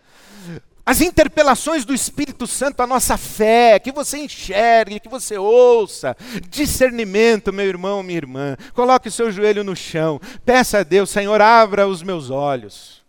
as 0.91 1.01
interpelações 1.01 1.85
do 1.85 1.95
Espírito 1.95 2.49
Santo 2.49 2.83
à 2.83 2.87
nossa 2.87 3.17
fé, 3.17 3.79
que 3.79 3.93
você 3.93 4.19
enxergue, 4.19 4.99
que 4.99 5.09
você 5.09 5.39
ouça, 5.39 6.17
discernimento, 6.49 7.53
meu 7.53 7.65
irmão, 7.65 8.03
minha 8.03 8.17
irmã. 8.17 8.57
Coloque 8.75 9.07
o 9.07 9.13
seu 9.13 9.31
joelho 9.31 9.63
no 9.63 9.77
chão, 9.77 10.21
peça 10.45 10.81
a 10.81 10.83
Deus, 10.83 11.09
Senhor, 11.09 11.41
abra 11.41 11.87
os 11.87 12.03
meus 12.03 12.29
olhos. 12.29 13.05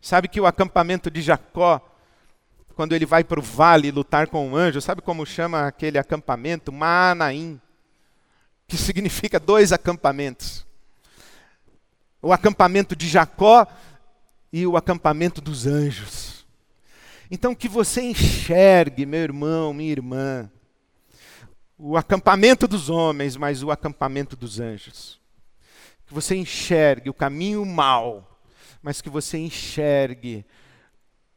Sabe 0.00 0.26
que 0.26 0.40
o 0.40 0.46
acampamento 0.46 1.10
de 1.10 1.20
Jacó, 1.20 1.86
quando 2.74 2.94
ele 2.94 3.04
vai 3.04 3.22
para 3.22 3.38
o 3.38 3.42
vale 3.42 3.90
lutar 3.90 4.26
com 4.28 4.50
o 4.50 4.56
anjo, 4.56 4.80
sabe 4.80 5.02
como 5.02 5.26
chama 5.26 5.66
aquele 5.66 5.98
acampamento? 5.98 6.72
Manaim, 6.72 7.60
que 8.66 8.78
significa 8.78 9.38
dois 9.38 9.70
acampamentos. 9.70 10.66
O 12.22 12.32
acampamento 12.32 12.96
de 12.96 13.06
Jacó 13.06 13.66
e 14.52 14.66
o 14.66 14.76
acampamento 14.76 15.40
dos 15.40 15.66
anjos. 15.66 16.46
Então 17.30 17.54
que 17.54 17.68
você 17.68 18.02
enxergue, 18.02 19.04
meu 19.04 19.20
irmão, 19.20 19.72
minha 19.72 19.92
irmã, 19.92 20.50
o 21.76 21.96
acampamento 21.96 22.66
dos 22.66 22.88
homens, 22.88 23.36
mas 23.36 23.62
o 23.62 23.70
acampamento 23.70 24.34
dos 24.34 24.58
anjos. 24.58 25.20
Que 26.06 26.14
você 26.14 26.34
enxergue 26.34 27.10
o 27.10 27.14
caminho 27.14 27.64
mau 27.66 28.28
mas 28.82 29.00
que 29.00 29.10
você 29.10 29.38
enxergue 29.38 30.44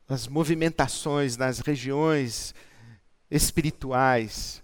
as 0.08 0.28
movimentações 0.28 1.38
nas 1.38 1.60
regiões 1.60 2.54
espirituais, 3.30 4.62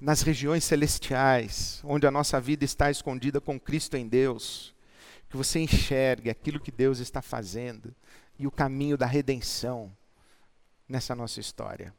nas 0.00 0.22
regiões 0.22 0.64
celestiais, 0.64 1.80
onde 1.84 2.06
a 2.06 2.10
nossa 2.10 2.40
vida 2.40 2.64
está 2.64 2.90
escondida 2.90 3.40
com 3.40 3.58
Cristo 3.58 3.96
em 3.96 4.06
Deus. 4.06 4.74
Que 5.28 5.36
você 5.36 5.58
enxergue 5.60 6.30
aquilo 6.30 6.60
que 6.60 6.70
Deus 6.70 6.98
está 6.98 7.20
fazendo 7.20 7.94
e 8.38 8.46
o 8.46 8.50
caminho 8.50 8.96
da 8.96 9.06
redenção 9.06 9.94
nessa 10.88 11.14
nossa 11.14 11.40
história. 11.40 11.92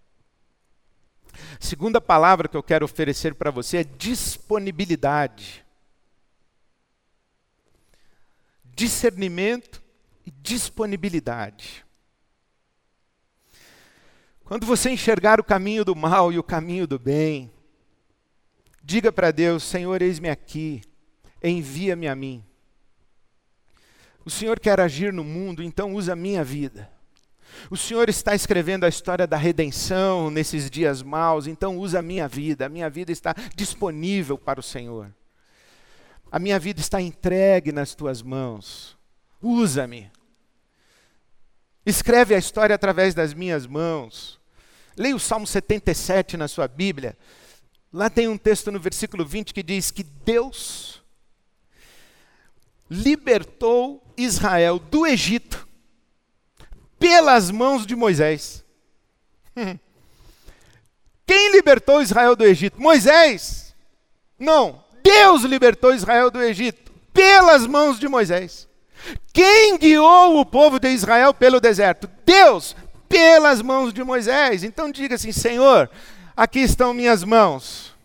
Segunda 1.60 2.00
palavra 2.00 2.48
que 2.48 2.58
eu 2.58 2.64
quero 2.64 2.86
oferecer 2.86 3.36
para 3.36 3.52
você 3.52 3.78
é 3.78 3.84
disponibilidade. 3.84 5.66
discernimento 8.78 9.84
e 10.24 10.30
disponibilidade. 10.30 11.84
Quando 14.44 14.68
você 14.68 14.92
enxergar 14.92 15.40
o 15.40 15.44
caminho 15.44 15.84
do 15.84 15.96
mal 15.96 16.32
e 16.32 16.38
o 16.38 16.44
caminho 16.44 16.86
do 16.86 17.00
bem, 17.00 17.52
diga 18.84 19.12
para 19.12 19.32
Deus: 19.32 19.64
Senhor, 19.64 20.00
eis-me 20.02 20.30
aqui, 20.30 20.82
envia-me 21.44 22.08
a 22.08 22.16
mim. 22.16 22.46
O 24.28 24.30
Senhor 24.30 24.60
quer 24.60 24.78
agir 24.78 25.14
no 25.14 25.24
mundo, 25.24 25.64
então 25.64 25.94
usa 25.96 26.12
a 26.12 26.16
minha 26.16 26.44
vida. 26.44 26.92
O 27.72 27.78
Senhor 27.78 28.10
está 28.10 28.36
escrevendo 28.36 28.84
a 28.84 28.90
história 28.90 29.26
da 29.26 29.38
redenção 29.38 30.30
nesses 30.30 30.70
dias 30.70 31.02
maus, 31.02 31.48
então 31.48 31.78
usa 31.78 32.00
a 32.00 32.02
minha 32.02 32.28
vida. 32.28 32.66
A 32.66 32.70
minha 32.70 32.90
vida 32.90 33.10
está 33.10 33.34
disponível 33.56 34.38
para 34.38 34.60
o 34.60 34.64
Senhor. 34.64 35.16
A 36.30 36.40
minha 36.40 36.60
vida 36.60 36.82
está 36.82 37.00
entregue 37.00 37.72
nas 37.72 37.96
tuas 37.96 38.22
mãos. 38.22 38.98
Usa-me. 39.42 40.12
Escreve 41.86 42.36
a 42.36 42.38
história 42.38 42.76
através 42.76 43.16
das 43.16 43.34
minhas 43.34 43.66
mãos. 43.66 44.38
Leia 44.98 45.16
o 45.16 45.20
Salmo 45.22 45.48
77 45.48 46.36
na 46.36 46.50
sua 46.50 46.68
Bíblia. 46.68 47.18
Lá 47.94 48.10
tem 48.10 48.28
um 48.28 48.38
texto 48.38 48.74
no 48.74 48.80
versículo 48.82 49.26
20 49.26 49.54
que 49.54 49.64
diz 49.64 49.90
que 49.90 50.04
Deus 50.04 51.02
libertou 52.90 54.04
Israel 54.18 54.80
do 54.80 55.06
Egito 55.06 55.68
pelas 57.00 57.52
mãos 57.52 57.86
de 57.86 57.96
Moisés. 57.96 58.66
Quem 61.26 61.52
libertou 61.52 62.02
Israel 62.02 62.36
do 62.36 62.44
Egito? 62.46 62.82
Moisés? 62.82 63.76
Não, 64.40 64.84
Deus 65.04 65.44
libertou 65.44 65.94
Israel 65.94 66.32
do 66.32 66.42
Egito 66.42 66.92
pelas 67.14 67.68
mãos 67.68 68.00
de 68.00 68.08
Moisés. 68.08 68.68
Quem 69.34 69.78
guiou 69.78 70.40
o 70.40 70.46
povo 70.46 70.80
de 70.80 70.90
Israel 70.90 71.34
pelo 71.34 71.60
deserto? 71.60 72.10
Deus, 72.26 72.76
pelas 73.08 73.62
mãos 73.62 73.94
de 73.94 74.04
Moisés. 74.04 74.64
Então 74.64 74.92
diga 74.92 75.16
assim: 75.16 75.32
Senhor, 75.32 75.90
aqui 76.36 76.60
estão 76.60 76.94
minhas 76.94 77.24
mãos. 77.24 77.96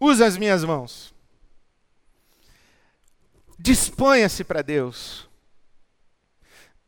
Usa 0.00 0.26
as 0.26 0.36
minhas 0.36 0.64
mãos. 0.64 1.12
Disponha-se 3.70 4.42
para 4.42 4.62
Deus. 4.62 5.28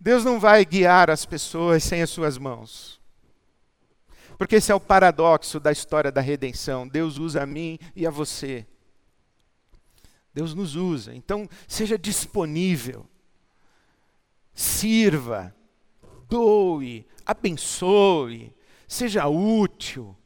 Deus 0.01 0.25
não 0.25 0.40
vai 0.40 0.64
guiar 0.64 1.11
as 1.11 1.25
pessoas 1.25 1.85
sem 1.85 2.03
as 2.03 2.11
suas 2.11 2.37
mãos. 2.37 3.01
Porque 4.37 4.57
esse 4.57 4.73
é 4.73 4.75
o 4.75 4.81
paradoxo 4.81 5.61
da 5.61 5.71
história 5.71 6.11
da 6.11 6.21
redenção. 6.21 6.88
Deus 6.88 7.18
usa 7.18 7.45
a 7.45 7.47
mim 7.47 7.79
e 7.95 8.05
a 8.05 8.11
você. 8.11 8.66
Deus 10.35 10.55
nos 10.55 10.75
usa. 10.75 11.14
Então, 11.14 11.49
seja 11.68 11.97
disponível. 11.97 13.09
Sirva. 14.53 15.55
Doe. 16.29 17.07
Abençoe. 17.25 18.53
Seja 18.88 19.29
útil. 19.29 20.16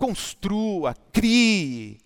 Construa. 0.00 0.96
Crie. 1.12 1.99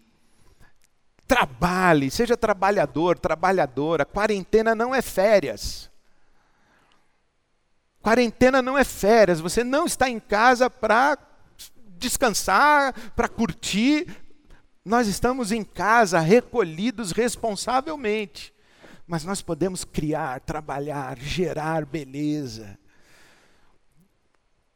Trabalhe. 1.27 2.11
Seja 2.11 2.37
trabalhador, 2.37 3.19
trabalhadora. 3.19 4.05
Quarentena 4.05 4.75
não 4.75 4.95
é 4.95 5.01
férias. 5.01 5.91
Quarentena 8.05 8.61
não 8.61 8.77
é 8.77 8.85
férias, 8.85 9.41
você 9.41 9.65
não 9.65 9.87
está 9.87 10.11
em 10.11 10.21
casa 10.21 10.69
para 10.69 11.17
descansar, 11.97 12.93
para 13.17 13.27
curtir. 13.29 14.07
Nós 14.85 15.09
estamos 15.09 15.51
em 15.51 15.65
casa, 15.65 16.21
recolhidos 16.21 17.13
responsavelmente. 17.13 18.53
Mas 19.07 19.25
nós 19.25 19.41
podemos 19.41 19.85
criar, 19.85 20.41
trabalhar, 20.41 21.19
gerar 21.19 21.87
beleza. 21.87 22.79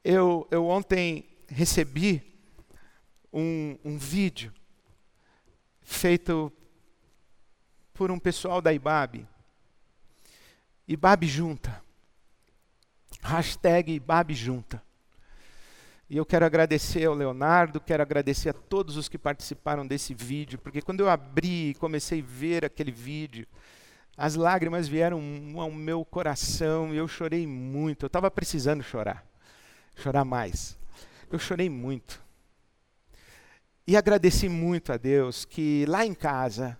Eu, 0.03 0.49
eu 0.51 0.67
ontem 0.67 1.29
recebi 1.49 2.23
um, 3.31 3.77
um 3.85 3.99
vídeo 3.99 4.55
feito 5.89 6.53
por 7.95 8.11
um 8.11 8.19
pessoal 8.19 8.61
da 8.61 8.73
IBAB. 8.73 9.27
IBAB 10.87 11.27
Junta. 11.27 11.83
Hashtag 13.23 13.99
Babjunta. 13.99 14.83
E 16.09 16.17
eu 16.17 16.25
quero 16.25 16.45
agradecer 16.47 17.05
ao 17.05 17.15
Leonardo, 17.15 17.81
quero 17.81 18.03
agradecer 18.03 18.51
a 18.51 18.53
todos 18.53 18.97
os 18.97 19.09
que 19.09 19.19
participaram 19.19 19.87
desse 19.87 20.15
vídeo, 20.15 20.59
porque 20.59 20.81
quando 20.81 21.01
eu 21.01 21.09
abri 21.11 21.71
e 21.71 21.75
comecei 21.75 22.21
a 22.21 22.25
ver 22.25 22.65
aquele 22.65 22.93
vídeo, 22.93 23.47
as 24.17 24.35
lágrimas 24.35 24.89
vieram 24.89 25.21
ao 25.57 25.71
meu 25.71 26.05
coração 26.05 26.95
e 26.95 26.97
eu 26.97 27.09
chorei 27.09 27.47
muito. 27.47 28.05
Eu 28.05 28.09
estava 28.09 28.31
precisando 28.31 28.83
chorar, 28.83 29.27
chorar 29.97 30.25
mais. 30.25 30.79
Eu 31.31 31.39
chorei 31.39 31.69
muito. 31.69 32.28
E 33.89 33.97
agradeci 33.97 34.51
muito 34.51 34.93
a 34.93 34.99
Deus 34.99 35.47
que 35.47 35.87
lá 35.87 36.05
em 36.05 36.13
casa 36.13 36.79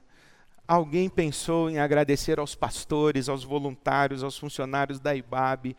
alguém 0.67 1.09
pensou 1.09 1.71
em 1.71 1.79
agradecer 1.79 2.39
aos 2.39 2.55
pastores, 2.55 3.31
aos 3.31 3.43
voluntários, 3.43 4.23
aos 4.23 4.37
funcionários 4.37 5.01
da 5.01 5.17
IBAB 5.17 5.75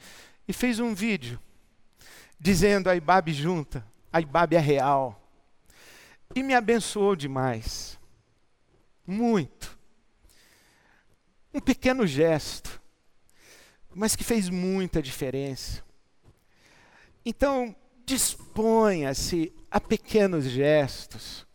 e 0.47 0.51
fez 0.51 0.79
um 0.79 0.95
vídeo 0.95 1.39
dizendo 2.39 2.89
a 2.89 2.95
Ibabe 2.95 3.31
junta, 3.31 3.85
a 4.11 4.19
Ibabe 4.19 4.55
é 4.55 4.59
real. 4.59 5.21
E 6.33 6.41
me 6.41 6.55
abençoou 6.55 7.15
demais. 7.15 7.99
Muito. 9.05 9.77
Um 11.53 11.59
pequeno 11.59 12.07
gesto, 12.07 12.81
mas 13.93 14.15
que 14.15 14.23
fez 14.23 14.49
muita 14.49 14.99
diferença. 14.99 15.83
Então, 17.23 17.75
disponha-se 18.03 19.53
a 19.69 19.79
pequenos 19.79 20.45
gestos 20.45 21.45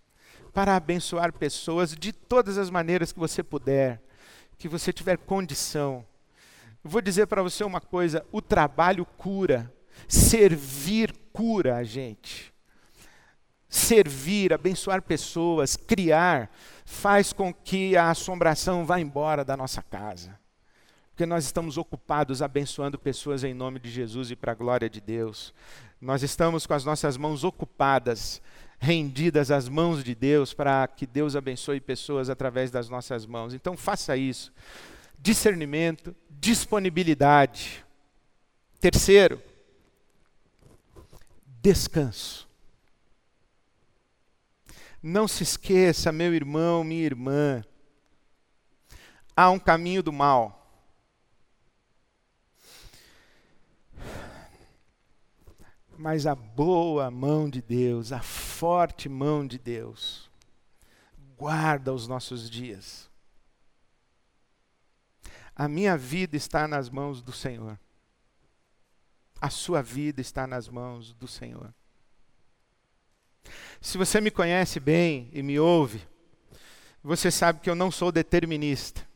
para 0.53 0.77
abençoar 0.77 1.33
pessoas 1.33 1.95
de 1.95 2.13
todas 2.13 2.59
as 2.59 2.71
maneiras 2.71 3.13
que 3.13 3.19
você 3.19 3.43
puder, 3.43 4.01
que 4.57 4.69
você 4.69 4.93
tiver 4.93 5.19
condição 5.19 6.07
vou 6.85 7.01
dizer 7.01 7.27
para 7.27 7.43
você 7.43 7.65
uma 7.65 7.81
coisa: 7.81 8.25
o 8.31 8.43
trabalho 8.43 9.07
cura, 9.07 9.73
servir 10.07 11.15
cura 11.33 11.77
a 11.77 11.83
gente. 11.83 12.53
Servir, 13.67 14.53
abençoar 14.53 15.03
pessoas, 15.03 15.75
criar, 15.75 16.49
faz 16.85 17.33
com 17.33 17.53
que 17.53 17.97
a 17.97 18.11
assombração 18.11 18.87
vá 18.87 19.01
embora 19.01 19.45
da 19.45 19.57
nossa 19.57 19.83
casa. 19.83 20.39
porque 21.11 21.27
nós 21.27 21.45
estamos 21.45 21.77
ocupados 21.77 22.41
abençoando 22.41 22.97
pessoas 22.97 23.43
em 23.43 23.53
nome 23.53 23.81
de 23.81 23.91
Jesus 23.91 24.31
e 24.31 24.37
para 24.37 24.53
a 24.53 24.55
glória 24.55 24.89
de 24.89 25.01
Deus. 25.01 25.53
Nós 26.05 26.23
estamos 26.23 26.67
com 26.67 26.75
as 26.75 26.85
nossas 26.85 27.17
mãos 27.17 27.45
ocupadas, 27.45 28.43
rendidas 28.79 29.51
às 29.51 29.71
mãos 29.71 30.05
de 30.05 30.15
Deus, 30.15 30.53
para 30.53 30.87
que 30.87 31.07
Deus 31.07 31.35
abençoe 31.35 31.81
pessoas 31.81 32.29
através 32.29 32.71
das 32.71 32.91
nossas 32.91 33.25
mãos. 33.25 33.55
Então 33.55 33.75
faça 33.75 34.15
isso. 34.15 34.53
Discernimento, 35.19 36.15
disponibilidade. 36.29 37.83
Terceiro, 38.79 39.41
descanso. 41.63 42.47
Não 45.03 45.27
se 45.27 45.43
esqueça, 45.43 46.13
meu 46.13 46.35
irmão, 46.35 46.85
minha 46.85 47.03
irmã, 47.03 47.65
há 49.35 49.51
um 49.51 49.59
caminho 49.59 50.03
do 50.03 50.13
mal 50.13 50.64
mas 55.99 56.27
a 56.27 56.35
boa 56.35 57.11
mão 57.11 57.49
de 57.49 57.63
Deus, 57.63 58.13
a 58.13 58.21
forte 58.21 59.09
mão 59.09 59.47
de 59.47 59.59
Deus, 59.59 60.31
guarda 61.37 61.93
os 61.93 62.09
nossos 62.09 62.49
dias. 62.49 63.11
A 65.57 65.69
minha 65.69 65.97
vida 65.97 66.37
está 66.37 66.67
nas 66.67 66.91
mãos 66.91 67.23
do 67.23 67.33
Senhor. 67.33 67.79
A 69.41 69.51
sua 69.51 69.83
vida 69.83 70.21
está 70.21 70.47
nas 70.47 70.69
mãos 70.69 71.13
do 71.13 71.29
Senhor. 71.29 71.73
Se 73.81 73.99
você 73.99 74.21
me 74.21 74.31
conhece 74.31 74.81
bem 74.81 75.29
e 75.33 75.43
me 75.43 75.59
ouve, 75.61 76.03
você 77.03 77.31
sabe 77.31 77.61
que 77.61 77.69
eu 77.69 77.75
não 77.75 77.91
sou 77.91 78.11
determinista. 78.11 79.07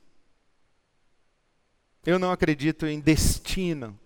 Eu 2.04 2.18
não 2.18 2.30
acredito 2.30 2.86
em 2.86 3.00
destino. 3.00 3.98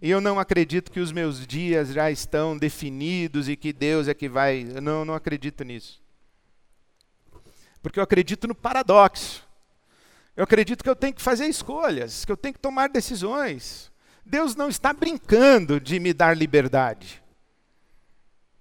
E 0.00 0.10
eu 0.10 0.20
não 0.20 0.38
acredito 0.38 0.90
que 0.90 1.00
os 1.00 1.12
meus 1.12 1.46
dias 1.46 1.88
já 1.88 2.10
estão 2.10 2.56
definidos 2.56 3.48
e 3.48 3.56
que 3.56 3.72
Deus 3.72 4.08
é 4.08 4.14
que 4.14 4.28
vai. 4.28 4.64
Não, 4.64 5.04
não 5.04 5.14
acredito 5.14 5.64
nisso. 5.64 6.02
Porque 7.82 7.98
eu 7.98 8.02
acredito 8.02 8.46
no 8.46 8.54
paradoxo. 8.54 9.46
Eu 10.36 10.44
acredito 10.44 10.82
que 10.82 10.88
eu 10.88 10.96
tenho 10.96 11.12
que 11.12 11.20
fazer 11.20 11.46
escolhas, 11.46 12.24
que 12.24 12.32
eu 12.32 12.36
tenho 12.36 12.54
que 12.54 12.60
tomar 12.60 12.88
decisões. 12.88 13.92
Deus 14.24 14.54
não 14.54 14.68
está 14.68 14.92
brincando 14.92 15.78
de 15.78 16.00
me 16.00 16.12
dar 16.12 16.36
liberdade. 16.36 17.22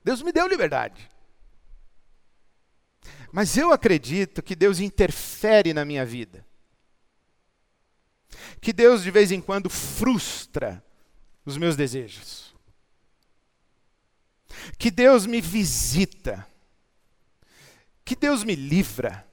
Deus 0.03 0.21
me 0.21 0.31
deu 0.31 0.47
liberdade. 0.47 1.09
Mas 3.31 3.55
eu 3.55 3.71
acredito 3.71 4.41
que 4.41 4.55
Deus 4.55 4.79
interfere 4.79 5.73
na 5.73 5.85
minha 5.85 6.05
vida. 6.05 6.45
Que 8.59 8.73
Deus 8.73 9.03
de 9.03 9.11
vez 9.11 9.31
em 9.31 9.39
quando 9.39 9.69
frustra 9.69 10.83
os 11.45 11.57
meus 11.57 11.75
desejos. 11.75 12.53
Que 14.77 14.91
Deus 14.91 15.25
me 15.25 15.41
visita. 15.41 16.47
Que 18.03 18.15
Deus 18.15 18.43
me 18.43 18.55
livra. 18.55 19.25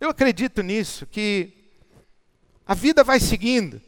Eu 0.00 0.10
acredito 0.10 0.62
nisso, 0.62 1.06
que 1.06 1.52
a 2.64 2.74
vida 2.74 3.02
vai 3.02 3.18
seguindo. 3.18 3.80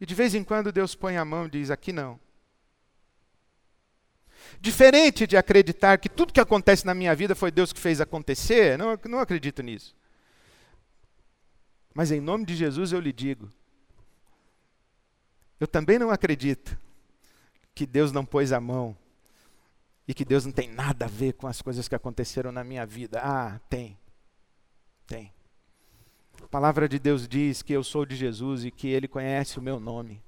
E 0.00 0.06
de 0.06 0.14
vez 0.14 0.34
em 0.34 0.44
quando 0.44 0.72
Deus 0.72 0.94
põe 0.94 1.16
a 1.16 1.24
mão 1.24 1.46
e 1.46 1.50
diz: 1.50 1.70
aqui 1.70 1.92
não. 1.92 2.18
Diferente 4.60 5.26
de 5.26 5.36
acreditar 5.36 5.98
que 5.98 6.08
tudo 6.08 6.32
que 6.32 6.40
acontece 6.40 6.86
na 6.86 6.94
minha 6.94 7.14
vida 7.14 7.34
foi 7.34 7.50
Deus 7.50 7.72
que 7.72 7.80
fez 7.80 8.00
acontecer, 8.00 8.78
não, 8.78 8.98
não 9.04 9.18
acredito 9.18 9.62
nisso. 9.62 9.94
Mas 11.94 12.10
em 12.10 12.20
nome 12.20 12.44
de 12.44 12.54
Jesus 12.54 12.92
eu 12.92 13.00
lhe 13.00 13.12
digo: 13.12 13.50
eu 15.60 15.68
também 15.68 15.98
não 15.98 16.10
acredito 16.10 16.76
que 17.74 17.86
Deus 17.86 18.10
não 18.10 18.24
pôs 18.24 18.50
a 18.50 18.58
mão 18.58 18.96
e 20.08 20.14
que 20.14 20.24
Deus 20.24 20.46
não 20.46 20.52
tem 20.52 20.70
nada 20.70 21.04
a 21.04 21.08
ver 21.08 21.34
com 21.34 21.46
as 21.46 21.60
coisas 21.60 21.86
que 21.86 21.94
aconteceram 21.94 22.50
na 22.50 22.64
minha 22.64 22.86
vida. 22.86 23.20
Ah, 23.22 23.60
tem. 23.68 23.98
Tem. 25.06 25.30
A 26.42 26.48
palavra 26.48 26.88
de 26.88 26.98
Deus 26.98 27.28
diz 27.28 27.60
que 27.60 27.74
eu 27.74 27.84
sou 27.84 28.06
de 28.06 28.16
Jesus 28.16 28.64
e 28.64 28.70
que 28.70 28.88
Ele 28.88 29.06
conhece 29.06 29.58
o 29.58 29.62
meu 29.62 29.78
nome. 29.78 30.22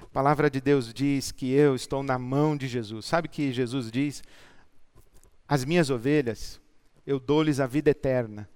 A 0.00 0.06
palavra 0.06 0.48
de 0.48 0.60
Deus 0.60 0.94
diz 0.94 1.32
que 1.32 1.50
eu 1.50 1.74
estou 1.74 2.02
na 2.02 2.16
mão 2.16 2.56
de 2.56 2.68
Jesus. 2.68 3.06
Sabe 3.06 3.26
que 3.26 3.52
Jesus 3.52 3.90
diz? 3.90 4.22
As 5.48 5.64
minhas 5.64 5.90
ovelhas, 5.90 6.60
eu 7.04 7.18
dou-lhes 7.18 7.58
a 7.58 7.66
vida 7.66 7.90
eterna 7.90 8.48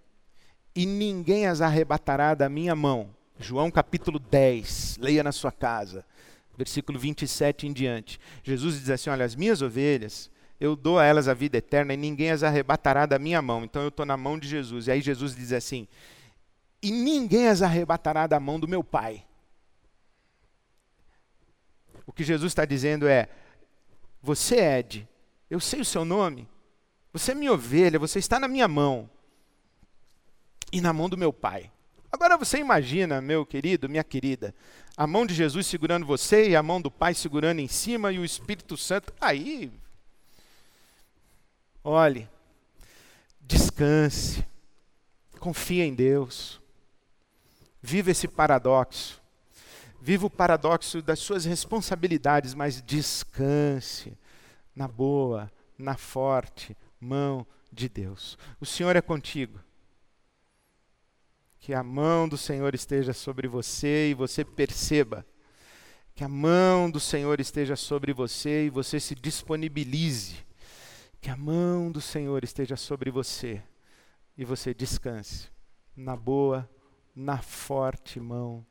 e 0.81 0.87
ninguém 0.87 1.47
as 1.47 1.61
arrebatará 1.61 2.33
da 2.35 2.49
minha 2.49 2.75
mão. 2.75 3.15
João 3.39 3.71
capítulo 3.71 4.19
10, 4.19 4.97
leia 4.99 5.23
na 5.23 5.31
sua 5.31 5.53
casa, 5.53 6.07
versículo 6.57 6.99
27 6.99 7.67
em 7.67 7.73
diante. 7.75 8.19
Jesus 8.43 8.81
diz 8.81 8.89
assim: 8.89 9.11
Olha, 9.11 9.27
as 9.27 9.35
minhas 9.35 9.61
ovelhas, 9.61 10.31
eu 10.59 10.75
dou 10.75 10.99
a 10.99 11.05
elas 11.05 11.29
a 11.29 11.35
vida 11.35 11.59
eterna 11.59 11.93
e 11.93 11.99
ninguém 11.99 12.31
as 12.31 12.43
arrebatará 12.43 13.05
da 13.05 13.19
minha 13.19 13.43
mão. 13.43 13.63
Então 13.63 13.83
eu 13.83 13.89
estou 13.89 14.07
na 14.07 14.17
mão 14.17 14.39
de 14.39 14.49
Jesus. 14.49 14.87
E 14.87 14.91
aí 14.91 15.03
Jesus 15.03 15.37
diz 15.37 15.53
assim: 15.53 15.87
E 16.83 16.91
ninguém 16.91 17.49
as 17.49 17.61
arrebatará 17.61 18.27
da 18.27 18.41
mão 18.41 18.59
do 18.59 18.67
meu 18.67 18.83
Pai. 18.83 19.23
O 22.07 22.13
que 22.13 22.25
Jesus 22.25 22.53
está 22.53 22.65
dizendo 22.65 23.07
é: 23.07 23.29
Você, 24.23 24.57
Ed, 24.57 25.07
eu 25.51 25.61
sei 25.61 25.83
o 25.83 25.85
seu 25.85 26.07
nome, 26.07 26.49
você 27.13 27.33
é 27.33 27.35
minha 27.35 27.53
ovelha, 27.53 27.99
você 27.99 28.19
está 28.19 28.41
na 28.41 28.49
minha 28.49 28.67
mão 28.67 29.11
e 30.73 30.81
na 30.81 30.93
mão 30.93 31.09
do 31.09 31.17
meu 31.17 31.33
Pai. 31.33 31.71
Agora 32.13 32.37
você 32.37 32.59
imagina, 32.59 33.21
meu 33.21 33.47
querido, 33.47 33.89
minha 33.89 34.03
querida, 34.03 34.55
a 34.97 35.07
mão 35.07 35.25
de 35.25 35.35
Jesus 35.35 35.67
segurando 35.67 36.05
você 36.05 36.51
e 36.51 36.57
a 36.57 36.63
mão 36.63 36.81
do 36.81 36.91
Pai 36.91 37.15
segurando 37.15 37.61
em 37.61 37.69
cima 37.69 38.13
e 38.13 38.19
o 38.19 38.25
Espírito 38.25 38.77
Santo. 38.77 39.13
Aí, 39.21 39.71
olhe, 41.85 42.29
descanse, 43.41 44.45
confie 45.39 45.83
em 45.83 45.95
Deus, 45.95 46.61
viva 47.81 48.11
esse 48.11 48.27
paradoxo. 48.27 49.21
Viva 50.03 50.25
o 50.25 50.31
paradoxo 50.31 51.03
das 51.03 51.19
suas 51.19 51.45
responsabilidades, 51.45 52.55
mas 52.55 52.81
descanse 52.81 54.17
na 54.75 54.89
boa, 54.89 55.53
na 55.77 55.95
forte 55.95 56.75
mão 56.99 57.47
de 57.71 57.87
Deus. 57.87 58.39
O 58.59 58.65
Senhor 58.65 58.97
é 58.97 59.03
contigo 59.03 59.61
que 61.61 61.75
a 61.75 61.83
mão 61.83 62.27
do 62.27 62.39
Senhor 62.39 62.75
esteja 62.75 63.13
sobre 63.13 63.47
você 63.47 64.11
e 64.11 64.15
você 64.15 64.45
perceba 64.45 65.27
que 66.15 66.25
a 66.25 66.29
mão 66.29 66.91
do 66.91 66.99
Senhor 66.99 67.39
esteja 67.39 67.77
sobre 67.77 68.13
você 68.13 68.67
e 68.67 68.71
você 68.71 68.99
se 68.99 69.15
disponibilize. 69.15 70.37
Que 71.21 71.29
a 71.29 71.37
mão 71.37 71.93
do 71.93 72.01
Senhor 72.01 72.43
esteja 72.45 72.77
sobre 72.77 73.11
você 73.11 73.63
e 74.37 74.45
você 74.45 74.73
descanse 74.73 75.49
na 75.95 76.17
boa, 76.17 76.69
na 77.15 77.43
forte 77.43 78.19
mão 78.19 78.65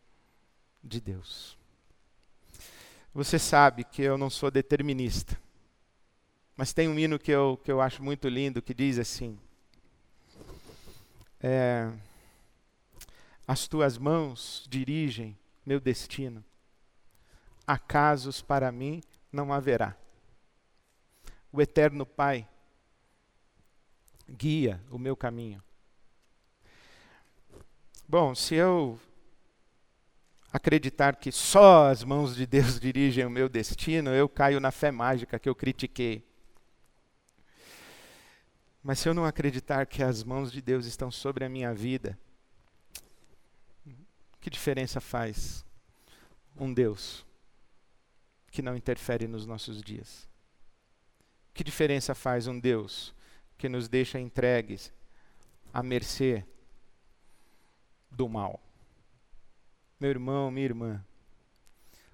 de 0.83 0.99
Deus. 0.99 1.57
Você 3.13 3.37
sabe 3.37 3.83
que 3.83 4.01
eu 4.01 4.17
não 4.17 4.31
sou 4.31 4.49
determinista, 4.49 5.39
mas 6.57 6.73
tem 6.73 6.87
um 6.87 6.97
hino 6.97 7.19
que 7.19 7.31
eu, 7.31 7.59
que 7.63 7.71
eu 7.71 7.81
acho 7.81 8.03
muito 8.03 8.27
lindo 8.27 8.61
que 8.61 8.73
diz 8.73 8.97
assim: 8.97 9.37
é, 11.39 11.91
as 13.49 13.67
tuas 13.67 13.97
mãos 13.97 14.63
dirigem 14.69 15.35
meu 15.65 15.79
destino. 15.79 16.45
Acasos 17.65 18.43
para 18.43 18.71
mim 18.71 19.01
não 19.31 19.51
haverá. 19.51 19.97
O 21.51 21.59
eterno 21.59 22.05
Pai 22.05 22.47
guia 24.29 24.79
o 24.91 24.99
meu 24.99 25.17
caminho. 25.17 25.63
Bom, 28.07 28.35
se 28.35 28.53
eu 28.53 28.99
acreditar 30.53 31.15
que 31.15 31.31
só 31.31 31.87
as 31.87 32.03
mãos 32.03 32.35
de 32.35 32.45
Deus 32.45 32.77
dirigem 32.79 33.25
o 33.25 33.31
meu 33.31 33.49
destino, 33.49 34.11
eu 34.11 34.29
caio 34.29 34.59
na 34.59 34.69
fé 34.69 34.91
mágica 34.91 35.39
que 35.39 35.49
eu 35.49 35.55
critiquei. 35.55 36.23
Mas 38.83 38.99
se 38.99 39.09
eu 39.09 39.13
não 39.15 39.25
acreditar 39.25 39.87
que 39.87 40.03
as 40.03 40.23
mãos 40.23 40.51
de 40.51 40.61
Deus 40.61 40.85
estão 40.85 41.09
sobre 41.09 41.43
a 41.43 41.49
minha 41.49 41.73
vida, 41.73 42.15
que 44.49 44.53
diferença 44.53 44.99
faz 44.99 45.63
um 46.57 46.73
Deus 46.73 47.23
que 48.49 48.63
não 48.63 48.75
interfere 48.75 49.27
nos 49.27 49.45
nossos 49.45 49.79
dias? 49.79 50.27
Que 51.53 51.63
diferença 51.63 52.15
faz 52.15 52.47
um 52.47 52.59
Deus 52.59 53.13
que 53.59 53.69
nos 53.69 53.87
deixa 53.87 54.19
entregues 54.19 54.91
à 55.71 55.83
mercê 55.83 56.43
do 58.09 58.27
mal? 58.27 58.59
Meu 59.99 60.09
irmão, 60.09 60.49
minha 60.49 60.65
irmã, 60.65 61.05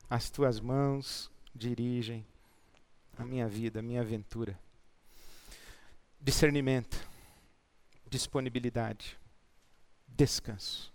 as 0.09 0.29
tuas 0.29 0.59
mãos 0.59 1.31
dirigem 1.55 2.27
a 3.17 3.23
minha 3.23 3.47
vida, 3.47 3.79
a 3.79 3.81
minha 3.81 4.01
aventura. 4.01 4.59
Discernimento. 6.19 6.97
disponibilidade, 8.09 9.17
descanso. 10.07 10.94